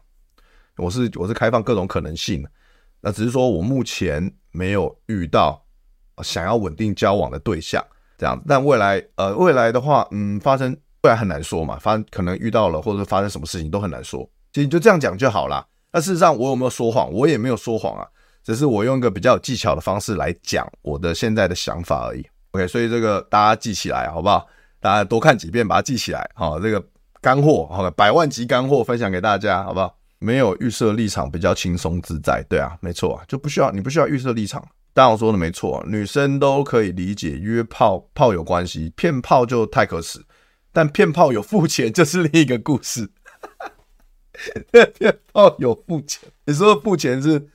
[0.76, 2.44] 我是我是开放各种可能性，
[3.00, 5.64] 那只是说我目前没有遇到
[6.22, 7.84] 想要稳定交往的对象
[8.18, 15.66] 这样，但未来呃未来的话，嗯，发生未来很难说嘛，发可能遇到了或者发生什么事情都很难说，其实你就这样讲就好啦。
[15.92, 17.12] 那事实上我有没有说谎？
[17.12, 18.06] 我也没有说谎啊，
[18.42, 22.26] 只是我用一个比较有技巧的方式来讲我的现在的想法而已。
[22.52, 24.46] OK，所以这个大家记起来好不好？
[24.78, 26.28] 大家多看几遍，把它记起来。
[26.34, 26.84] 好，这个
[27.20, 29.96] 干货，好，百万级干货分享给大家，好不好？
[30.18, 32.44] 没有预设立场，比较轻松自在。
[32.48, 34.62] 对啊，没错啊，就不需要你不需要预设立场。
[34.92, 40.22] 当然我说的没错，女生都可以理解约炮炮友关系，骗炮就太可耻。
[40.72, 43.10] 但骗炮有付钱，就是另一个故事。
[44.72, 47.48] 骗炮有付钱，你说付钱是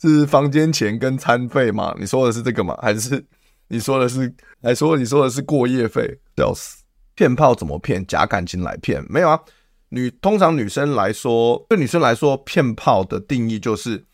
[0.00, 1.94] 是房间钱跟餐费吗？
[2.00, 2.76] 你说的是这个吗？
[2.82, 3.24] 还是？
[3.72, 4.30] 你说的是，
[4.62, 6.84] 还说你说的是过夜费，笑死！
[7.14, 8.06] 骗炮怎么骗？
[8.06, 9.02] 假感情来骗？
[9.08, 9.40] 没有啊，
[9.88, 14.04] 女通常女生来说，对女生来说，骗炮的定义就是，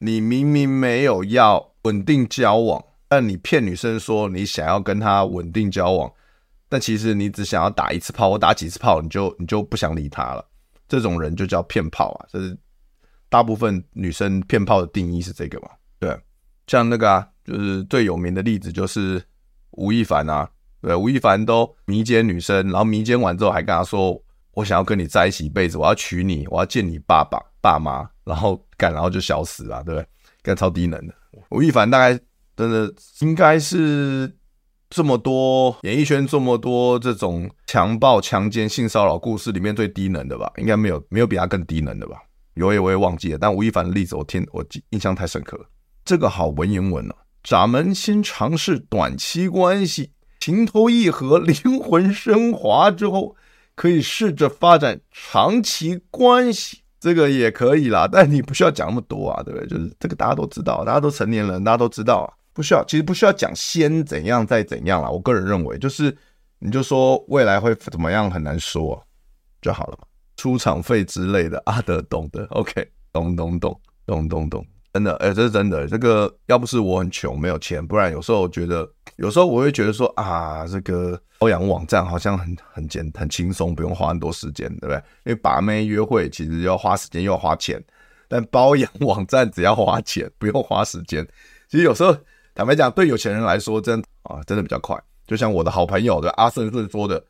[0.00, 6.12] 你明明没有要稳定交往，但你骗女生说你想要跟她稳定交往，
[6.68, 10.46] 但其实你只想要打一次炮我打几次炮，你就你就不想理她了。
[10.86, 12.26] 这种人就叫骗炮啊！
[12.30, 12.54] 这是
[13.30, 15.70] 大部分女生骗炮的定义是这个嘛？
[15.98, 16.14] 对，
[16.66, 17.26] 像那个啊。
[17.46, 19.22] 就是最有名的例子就是
[19.70, 20.48] 吴亦凡啊，
[20.82, 24.20] 对，吴亦凡都迷奸女生，然后迷奸完之后还跟他说，
[24.52, 30.06] 我想要跟你在一起一辈子，我要娶你，我要见你爸爸爸妈，然后干，然后就消失了，对不对？
[30.42, 31.14] 干超低能的。
[31.50, 32.18] 吴亦凡大概
[32.56, 34.32] 真的应该是
[34.88, 40.50] 这么多演艺圈这么多这种强暴、强奸、性骚扰故事里面最低能的吧？
[40.56, 42.16] 应该没有没有比他更低能的吧？
[42.54, 45.66] 有也我也忘记了，但吴亦凡的例子我听我印象太深刻了。
[46.04, 47.14] 这个好文言文哦，
[47.48, 53.36] 咱们先尝试短期关系，情投意合，灵魂升华之后，
[53.76, 58.08] 可以试着发展长期关系，这个也可以啦。
[58.10, 59.68] 但你不需要讲那么多啊，对不对？
[59.68, 62.84] 就是这个大家都知道，大家都成年人，大家都知道啊，不需要。
[62.84, 65.08] 其实不需要讲先怎样再怎样啦。
[65.08, 66.12] 我个人认为，就是
[66.58, 69.00] 你就说未来会怎么样，很难说，
[69.62, 70.08] 就好了嘛。
[70.36, 72.44] 出场费之类的，阿德懂的。
[72.46, 74.66] OK，懂懂懂懂懂懂。
[74.96, 75.86] 真的，哎、这是真的。
[75.86, 84.96] 这个要不是我很穷，没有钱，不然有时候我觉得，有时候我会觉得说啊，这个包养网站好像很很简很轻松，不用花很多时间，对不对？
[85.24, 87.78] 因为把妹约会其实要花时间又要花钱，
[88.26, 91.22] 但包养网站只要花钱，不用花时间。
[91.68, 92.16] 其实有时候
[92.54, 94.98] 坦白讲，对有钱人来说，真啊，真的比较快。
[95.26, 97.22] 就像我的好朋友的阿顺顺说的，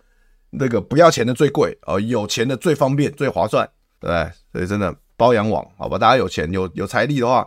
[0.51, 4.31] 那个不要钱的最贵，呃，有钱的最方便最划算，对不对？
[4.53, 7.45] 所以真的包养网，好吧，大家有钱有有财力的话。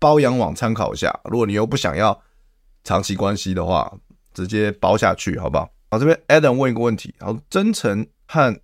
[0.00, 2.20] 包养网参考一下，如果你又不想要
[2.82, 3.92] 长期关系的话，
[4.32, 5.70] 直接包下去，好不好？
[5.90, 8.58] 好，这边 Adam 问一个问题，好，真诚和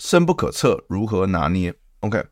[0.00, 2.22] 深不可测如何拿捏？OK，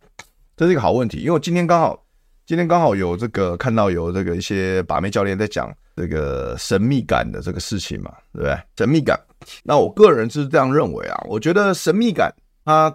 [0.57, 2.05] 这是一个好问题，因为我今天刚好
[2.45, 8.59] 今天刚好有这个看到有这个一些把妹教练在讲这个神秘感的这个事情嘛，对不对？
[8.77, 9.17] 神秘感，
[9.63, 12.93] 那我个人是这样认为啊，我觉得神秘感它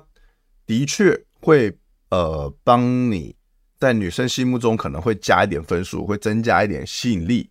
[0.66, 1.74] 的确会
[2.10, 3.37] 呃帮你。
[3.80, 7.50] 在女生心目中可能会加一点分数，会增加一点吸引力。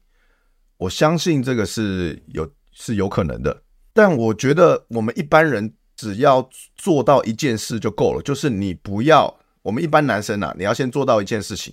[0.78, 3.62] 我相信这个是有是有可能的，
[3.92, 11.72] 但我觉得我们一般人只要做到一件事就够了，就是你不要，我们一般男生啊，你要先做到一件事情，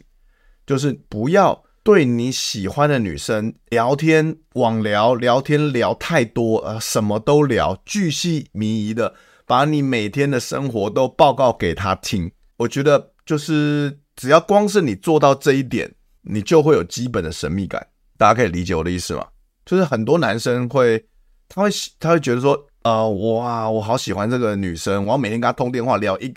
[0.65, 12.31] 就是不要对你喜欢的女生聊天网聊聊天聊太多，呃，什么都聊，巨细靡遗的把你每天的生活都报告给她听。
[12.57, 13.99] 我觉得就是。
[14.15, 17.86] 只要光是你做到这一点，你就会有基本的神秘感。
[18.17, 19.26] 大家可以理解我的意思吗？
[19.65, 21.04] 就是很多男生会，
[21.49, 26.34] 他会他会觉得说，呃，哇，我好喜欢这个女生，我要每天跟她通电话聊一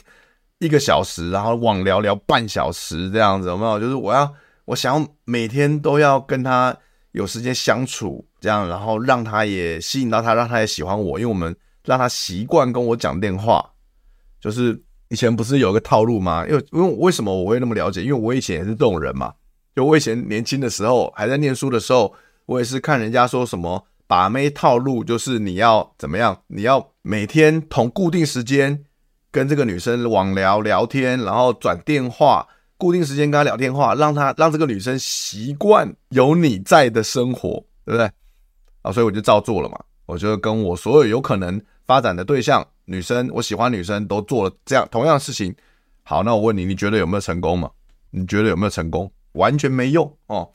[0.58, 3.78] 一个小时，然后网聊聊半小时这样子，有没有？
[3.78, 4.32] 就是我要
[4.64, 6.74] 我想要每天都要跟她
[7.12, 13.70] 有时间相处，这样，然后让她也吸引到她，让她也喜欢我，因为我们让她习惯跟我讲电话，
[14.40, 14.82] 就是。
[15.08, 16.46] 以前不是有个套路吗？
[16.48, 18.02] 因为因为为什么我会那么了解？
[18.02, 19.32] 因为我以前也是这种人嘛。
[19.74, 22.14] 就我以前年轻的时候，还在念书的时候，
[22.46, 26.40] 我也是看人家说什么把妹套路，就是你要怎么样？
[26.46, 28.84] 你要每天同固定时间
[29.30, 38.10] 跟这个女生网聊聊天，然后转电话，固定时间跟她聊电话，让她让这个女生习惯有你在的生活，对不对？
[38.82, 39.78] 啊，所以我就照做了嘛。
[40.06, 42.66] 我就跟我所有有可能发展的对象。
[42.84, 45.54] 女生，我喜欢女生都做了这样同样的事情。
[46.04, 47.68] 好，那我问你，你觉得有没有成功吗？
[48.10, 49.10] 你觉得有没有成功？
[49.32, 50.48] 完全没用哦，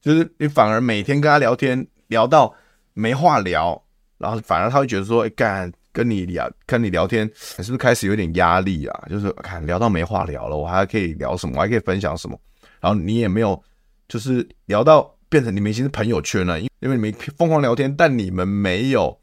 [0.00, 2.54] 就是你反而每天跟他聊天，聊到
[2.94, 3.82] 没话聊，
[4.16, 9.06] 然后反而他会觉得说，哎，干跟你聊，跟你聊天，是不是开始有点压力啊？
[9.10, 11.56] 就是看聊到没话聊了，我还可以聊什么？
[11.56, 12.38] 我还可以分享什么？
[12.80, 13.60] 然后你也没有，
[14.06, 19.18] 就是聊到变成你们已经是朋友圈了，因因为你们疯狂聊天，但你们没有。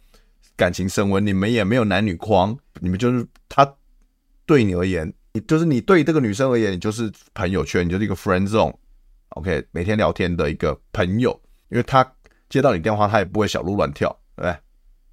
[0.63, 3.75] 感情升温，你们也没有男女框，你们就是他
[4.45, 12.09] 对你而言，你就是你对这个女生而言，你就是朋友圈，你就是一个 friend zone，OK，每天聊天的一个朋友，因为他
[12.47, 14.57] 接到你电话，他也不会小鹿乱跳，对不对？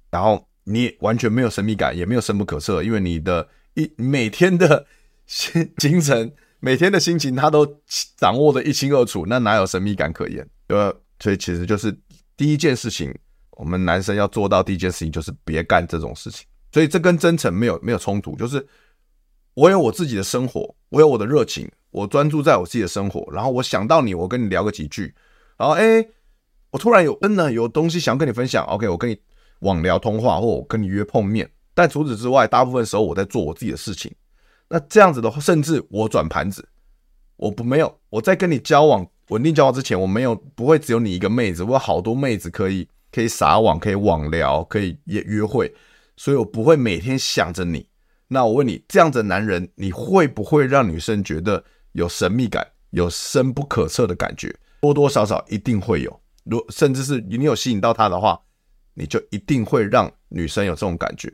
[0.09, 4.85] 然后你完全没有神秘感，也没有深不可测，因为你的一每天的
[5.25, 7.81] 行行程，每天的心情，他都
[8.15, 10.47] 掌握的一清二楚，那哪有神秘感可言？
[10.65, 10.97] 对吧？
[11.19, 11.99] 所以其实就是
[12.37, 13.13] 第一件事情。
[13.51, 18.35] 我们男生要做到第一件事情就是别干这种事情，所以这跟真诚没有没有冲突。
[18.35, 18.65] 就是
[19.53, 23.29] 我有我自己的生活，我有我的热情，我专注在我自己的生活。
[23.31, 25.13] 然后我想到你，我跟你聊个几句。
[25.57, 26.03] 然后哎，
[26.71, 28.65] 我突然有真的有东西想跟你分享。
[28.65, 29.17] OK，我跟你
[29.59, 31.49] 网聊通话，或我跟你约碰面。
[31.73, 34.11] 但除此之外，大部分时候我在做我自己的事情。
[34.69, 36.67] 那这样子的话，甚至我转盘子，
[37.35, 42.87] 我不没有我在跟你交往稳定交往之前，我没有不会只有你一个妹子，我有好多妹子可以。
[43.11, 45.73] 可以撒网，可以网聊，可以约约会，
[46.15, 47.87] 所以我不会每天想着你。
[48.27, 54.55] 那我问你，这样子的男人，你会不会让女生觉得有神秘感，有深不可测的感觉？
[54.81, 56.21] 多多少少一定会有。
[56.45, 58.39] 如甚至是你有吸引到他的话，
[58.93, 61.31] 你就一定会让女生有这种感觉。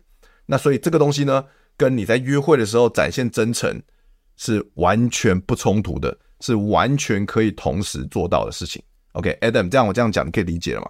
[0.48, 1.46] 那所以这个东西呢，
[1.78, 3.82] 跟你在约会的时候展现真诚
[4.36, 8.82] 是完全不冲突的，是完全可以同时做到的事情。
[9.14, 10.90] OK，Adam，这样我这样讲你可以理解了吗？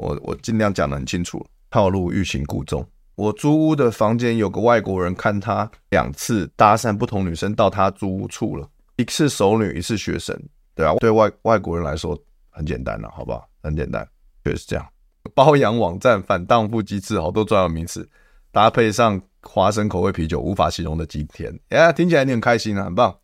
[0.00, 2.84] 我我尽量讲得很清楚，套路欲擒故纵。
[3.16, 10.34] 我租屋的房间有个外国人，看他两次搭讪不同女生到他租屋处了，一次熟女，一次学生，
[10.74, 13.46] 对啊，对外外国人来说很简单了，好不好？
[13.62, 14.08] 很简单，
[14.42, 14.86] 就是这样。
[15.34, 18.08] 包养网站、反荡妇机制，好多专有名词，
[18.50, 21.52] 搭配上花生口味啤酒，无法形容的今天。
[21.68, 23.14] 呀，听起来你很开心啊，很棒。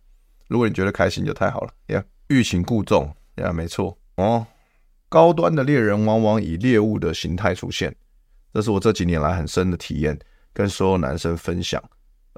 [0.47, 1.71] 如果你觉得开心就太好了。
[1.87, 4.47] 呀，欲擒故纵，呀，没错哦。
[5.09, 7.95] 高端的猎人往往以猎物的形态出现。
[8.53, 10.19] 这是我这几年来很深的体验，
[10.53, 11.83] 跟所有男生分享。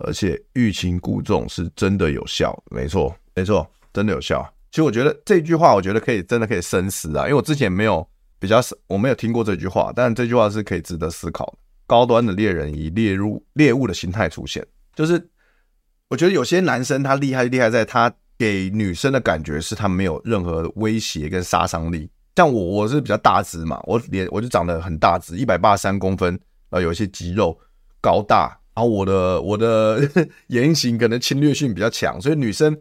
[0.00, 4.48] 而且欲擒故纵是真的有效，没错，没错，真的有效。
[4.70, 8.08] 其实我觉得这句话，我觉得可以真的可以深思啊，因为我之前没有
[8.38, 11.58] 比较，我没有听过这句话，但这句话是可以值得思考。
[11.84, 14.64] 高端的猎人以猎入猎物的形态出现，
[14.94, 15.28] 就是
[16.08, 22.08] 我觉得有些男生他厉害厉害在他给女生的感觉是他没有任何威胁跟杀伤力。
[22.38, 26.32] 像我，我是比较大只嘛，我脸我就长得很大只，一百八十三公分，
[26.70, 27.58] 然后有一些肌肉，
[28.00, 30.08] 高大，然后我的我的
[30.46, 32.80] 言行可能侵略性比较强，所以女生，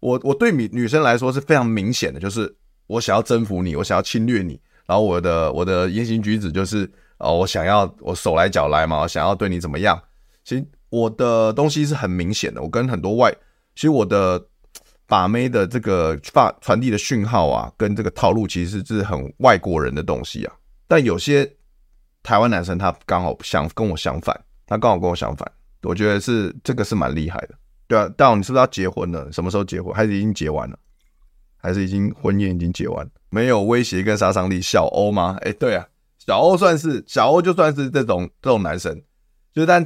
[0.00, 2.52] 我我对女女生来说是非常明显的，就是
[2.88, 9.96] 我想要征服你，我想要侵略你，然后我的我的言行举止就是，哦，我想要我手来脚来嘛，我想要对你怎么样，
[10.42, 13.32] 其实我的东西是很明显的，我跟很多外，
[13.76, 14.48] 其实我的。
[15.10, 20.54] 把妹的这个发传递的讯号啊，跟这个套路其实是很外国人的东西啊。
[20.86, 21.44] 但有些
[22.22, 25.50] 台湾男生他刚好想跟我相反，他刚好跟我相反，
[25.82, 27.54] 我觉得是这个是蛮厉害的。
[27.88, 29.32] 对啊，大王你是不是要结婚了？
[29.32, 29.92] 什么时候结婚？
[29.92, 30.78] 还是已经结完了？
[31.56, 33.04] 还是已经婚宴已经结完？
[33.30, 35.36] 没有威胁跟杀伤力，小欧吗？
[35.40, 35.84] 哎，对啊，
[36.24, 39.02] 小欧算是小欧就算是这种这种男生，
[39.52, 39.84] 就但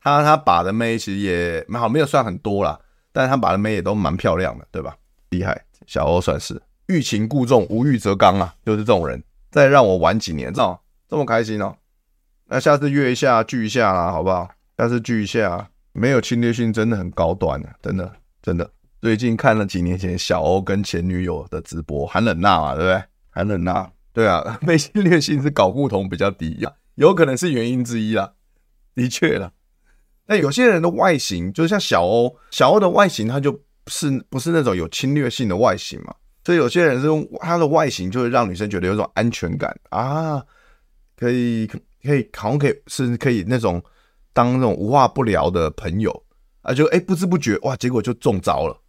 [0.00, 2.78] 他他把的妹其实也蛮好，没有算很多啦。
[3.12, 4.96] 但他把的眉也都蛮漂亮的，对吧？
[5.30, 9.22] 厉害，小欧算是欲擒故纵，无欲则刚啊，就是这种人。
[9.50, 11.76] 再让我玩几年，这这么开心哦。
[12.46, 14.48] 那下次约一下，聚一下啦，好不好？
[14.76, 18.70] 下次聚一下，没有侵略性，真的很高端的，真的真的。
[19.00, 23.02] 最近看了几年前小欧跟前女友的直播，韩冷娜嘛，对不对？
[23.30, 28.32] 韩冷娜，对啊， 被侵略性是搞不同比较低呀，有可能是原因之一啦，
[28.94, 29.52] 的确啦。
[30.30, 33.50] 那有些人的外形就是像小欧，小欧的外形，他就
[33.88, 36.14] 是不是那种有侵略性的外形嘛，
[36.44, 40.40] 所以有些人是用他的外形，就会让女生觉得有种安全感啊，
[41.18, 43.82] 可以可以好像可以是可以那种
[44.32, 46.22] 当那种无话不聊的朋友
[46.62, 48.80] 啊，就哎不知不觉哇，结果就中招了，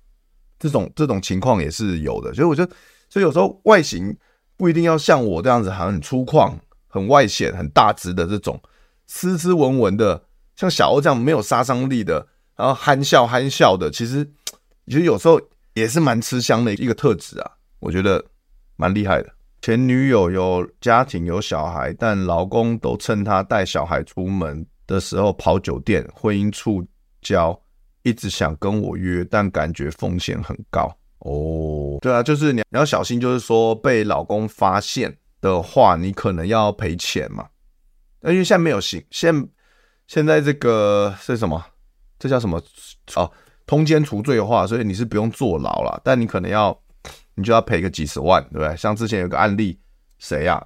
[0.60, 2.72] 这种这种情况也是有的，所以我觉得，
[3.10, 4.16] 所以有时候外形
[4.58, 6.54] 不一定要像我这样子，好像很粗犷、
[6.88, 8.62] 很外显、很大只的这种
[9.08, 10.24] 斯斯文文的。
[10.62, 14.24] 像小欧这样没有杀伤力的，然后憨笑憨笑的，其实
[14.86, 15.42] 其实有时候
[15.74, 18.24] 也是蛮吃香的一个特质啊，我觉得
[18.76, 19.30] 蛮厉害的。
[19.64, 26.86] 前女友有家庭有小孩，但老公都趁她带小孩出门的时候跑酒店，婚姻触
[27.24, 27.60] 礁，
[28.04, 30.96] 一直想跟我约，但感觉风险很高。
[31.20, 37.48] 哦，对啊，就是你要小心，就是说被老公发现的话，你可能要赔钱嘛。
[38.20, 39.34] 那因为现在没有刑，现
[40.12, 41.66] 现在这个是什么？
[42.20, 42.62] 这叫什么？
[43.16, 43.32] 哦，
[43.66, 46.78] 通奸除罪化，所以你是不用坐牢了，但你可能要，
[47.34, 48.76] 你就要赔个几十万，对不对？
[48.76, 49.80] 像之前有个案例，
[50.20, 50.62] 谁呀？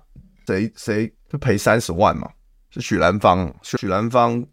[0.48, 2.28] 谁谁就赔三十万嘛？
[2.72, 4.43] 是许兰芳，许兰芳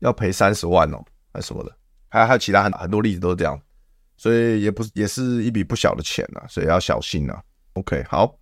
[0.00, 1.74] 要赔三十万哦，还什么的？
[2.10, 3.58] 还有还有其他很很多例子都是这样，
[4.18, 7.42] 所以也不是也是一笔不小的钱啊，所以要小心啊。
[7.72, 8.36] OK，好，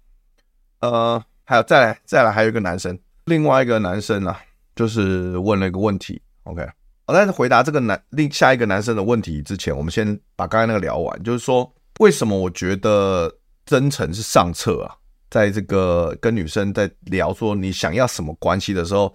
[0.81, 4.43] 呃，还有再来再来，还有一个男生，另外一个男生啊。
[4.75, 6.67] 就是问了一个问题，OK，
[7.07, 11.23] 我在回答这个男另下一个男生的问题之前，我们先把刚才那个聊完。
[11.23, 11.71] 就是说，
[12.01, 13.33] 为什么我觉得
[13.67, 14.97] 真诚是上策啊？
[15.31, 19.15] 在这个跟女生在聊说你想要什么关系的时候，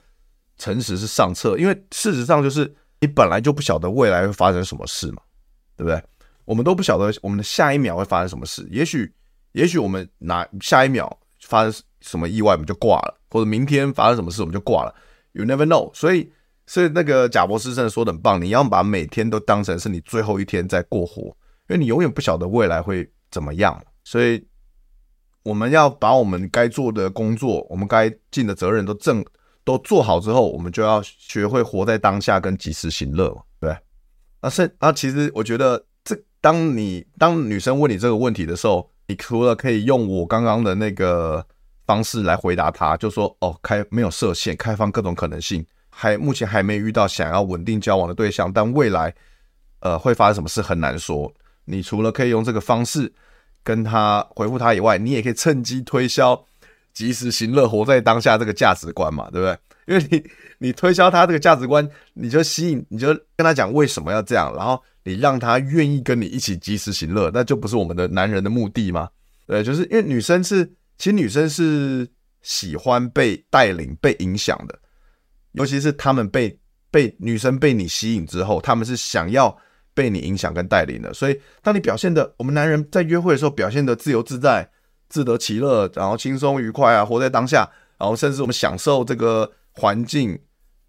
[0.57, 5.21] 诚实是上策，因为事实上就是你本来就不晓得未来会发生什么事嘛，
[5.75, 6.01] 对不对？
[6.45, 9.13] 我们都不晓得我们的下一秒会发生什么事，也许
[9.51, 14.95] 也许我们拿下一秒发生什么意外我们就挂了，或者明天发生什么事我们就挂了。
[15.37, 16.31] You never know，所以
[16.65, 21.25] 所以那个贾博士真的说的很棒，你要把每天都当成是你最后一天在过活，
[21.69, 23.79] 因为你永远不晓得未来会怎么样。
[24.03, 24.43] 所以
[25.43, 29.23] 我们要把我们该做的工作，我们该尽的责任都正
[29.63, 33.77] 都做好之后，我们就要学会活在当下跟及时行乐，对。
[34.39, 41.45] 啊是啊，其实我觉得这当你当女生问你这个问题的时候，你除了可以用我刚刚的那个。
[41.87, 49.11] 方式来回答他，就说哦，开没有设限，开放各种可能性，还目前还没遇到想要稳定交往的对象，但未来
[49.79, 51.33] 呃会发生什么事很难说。
[51.65, 53.11] 你除了可以用这个方式
[53.63, 56.45] 跟他回复他以外，你也可以趁机推销
[56.93, 59.57] 及时行乐、活在当下这个价值观嘛，对不对？
[59.87, 60.23] 因为你
[60.57, 63.07] 你推销他这个价值观，你就吸引，你就
[63.37, 69.07] 跟他讲为什么要这样，然后你让他愿意跟你一起及时行乐，那就不是我们的男人的目的吗？
[69.45, 72.07] 对，就是因为女生是，其实女生是
[72.41, 74.79] 喜欢被带领、被影响的，
[75.53, 79.55] 尤其是她们被被女生被你吸引之后，他们是想要
[79.93, 81.13] 被你影响跟带领的。
[81.13, 84.69] 所以，当你表现的，我们男人在约会的时候表现的自由自在、
[85.09, 90.39] 自得其乐，然后轻松愉快啊，活在当下，然后甚至我们享受这个环境、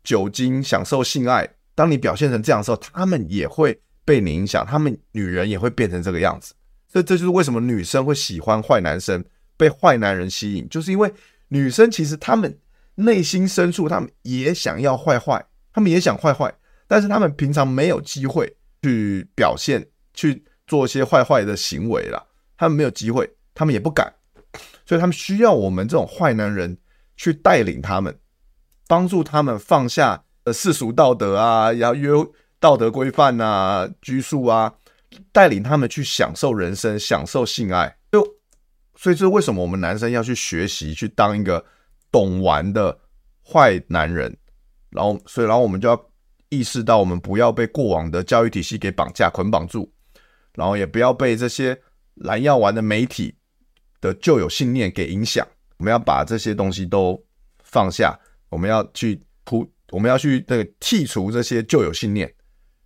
[0.04, 1.48] 酒精，享受性爱。
[1.74, 6.54] 当你表现成这样的时候，他们也会被你影响，他们女人也会变成这个样子。
[6.90, 9.24] 所以这就是为什么女生会喜欢坏男生，
[9.58, 11.12] 被坏男人吸引，就是因为
[11.48, 12.58] 女生其实她们
[12.94, 16.50] 内心深处，她们也想要坏坏，她们也想坏坏，
[16.86, 22.24] 但是她们平常没有机会去表现，去做一些坏坏的行为啦，
[22.56, 24.14] 她们没有机会，她们也不敢，
[24.86, 26.78] 所以她们需要我们这种坏男人
[27.16, 28.18] 去带领她们，
[28.86, 32.10] 帮助她们放下呃世俗道德啊，然后约
[32.58, 34.74] 道德规范啊，拘束啊。
[35.32, 37.96] 带领他们去享受人生，享受性爱，
[38.98, 41.64] 所以这是为什么我们男生要去学习，去当一个
[42.10, 42.98] 懂玩的
[43.46, 44.36] 坏男人。
[44.90, 46.10] 然后，所以，然后我们就要
[46.48, 49.88] 意识到，我们不要被过往的教育体系给绑架、捆绑住，
[50.54, 51.80] 然后也不要被这些
[52.16, 53.36] 蓝药丸的媒体
[54.00, 55.46] 的旧有信念给影响。
[55.76, 57.24] 我们要把这些东西都
[57.62, 58.18] 放下，
[58.48, 62.34] 我们要去铺，我们要去那个剔除这些旧有信念，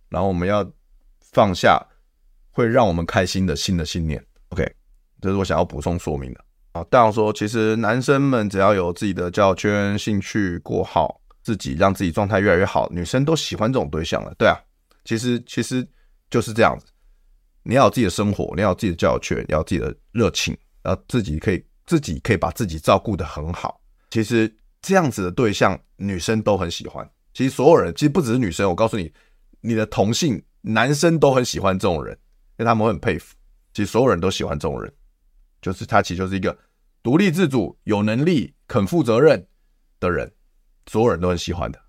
[0.09, 0.71] 然后我们要
[1.19, 1.83] 放下。
[2.55, 4.63] 会让我们开心的新的信念，OK，
[5.23, 6.43] 这是我想要补充说明的。
[6.73, 14.33] 啊，大王说，其实男生们只要有自己的交友圈、兴趣，过好自己，让自己状态越来越好，女生都喜欢这种对象了。
[14.37, 14.59] 对啊，
[15.05, 15.87] 其实其实
[16.29, 16.85] 就是这样子。
[17.63, 23.79] 你要有自己的生活，你要有自己的交友圈，你要有自己的热情，然后自己可以自己可以把自己照顾得很好。
[24.09, 27.09] 其实这样子的对象，女生都很喜欢。
[27.33, 29.11] 其实所有人，其实不只是女生，我告诉你，
[29.61, 32.17] 你的同性男生都很喜欢这种人。
[32.57, 33.35] 因为他们会很佩服，
[33.73, 34.93] 其实所有人都喜欢这种人，
[35.63, 36.55] 就是他其实是一个
[37.01, 39.47] 独立自主、有能力、肯负责任
[39.99, 40.31] 的人，
[40.85, 41.79] 所有人都很喜欢的。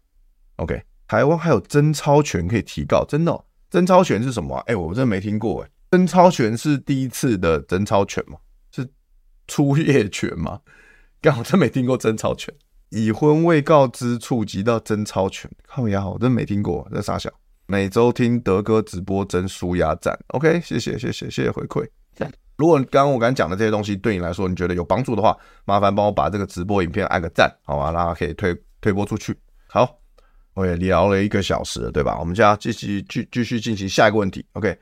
[0.57, 3.45] OK，台湾还有贞操权可以提告，真的哦？
[3.69, 4.63] 贞操权是什么啊？
[4.69, 5.71] 哎，我真的没听过哎。
[5.91, 8.39] 贞操权是第一次的贞操权吗？
[8.71, 8.89] 是
[9.49, 10.61] 初夜权吗？
[11.21, 12.55] 刚好真没听过贞操权，
[12.91, 17.31] 已婚未告知触及到贞操权，靠呀，我真没听过，这傻小。
[17.67, 22.04] 每周听德哥直播真舒压赞，OK，谢谢谢谢谢谢回馈。
[22.57, 29.37] 如果刚刚我刚讲的这些东西对你来说你觉得有帮助的话，麻烦帮我把这个直播影片按个赞，好吧，让它可以推推播出去。
[29.67, 29.99] 好，
[30.55, 32.17] 我也聊了一个小时，对吧？
[32.19, 34.47] 我们就要继续继继续进行下一个问题。
[34.53, 34.79] OK，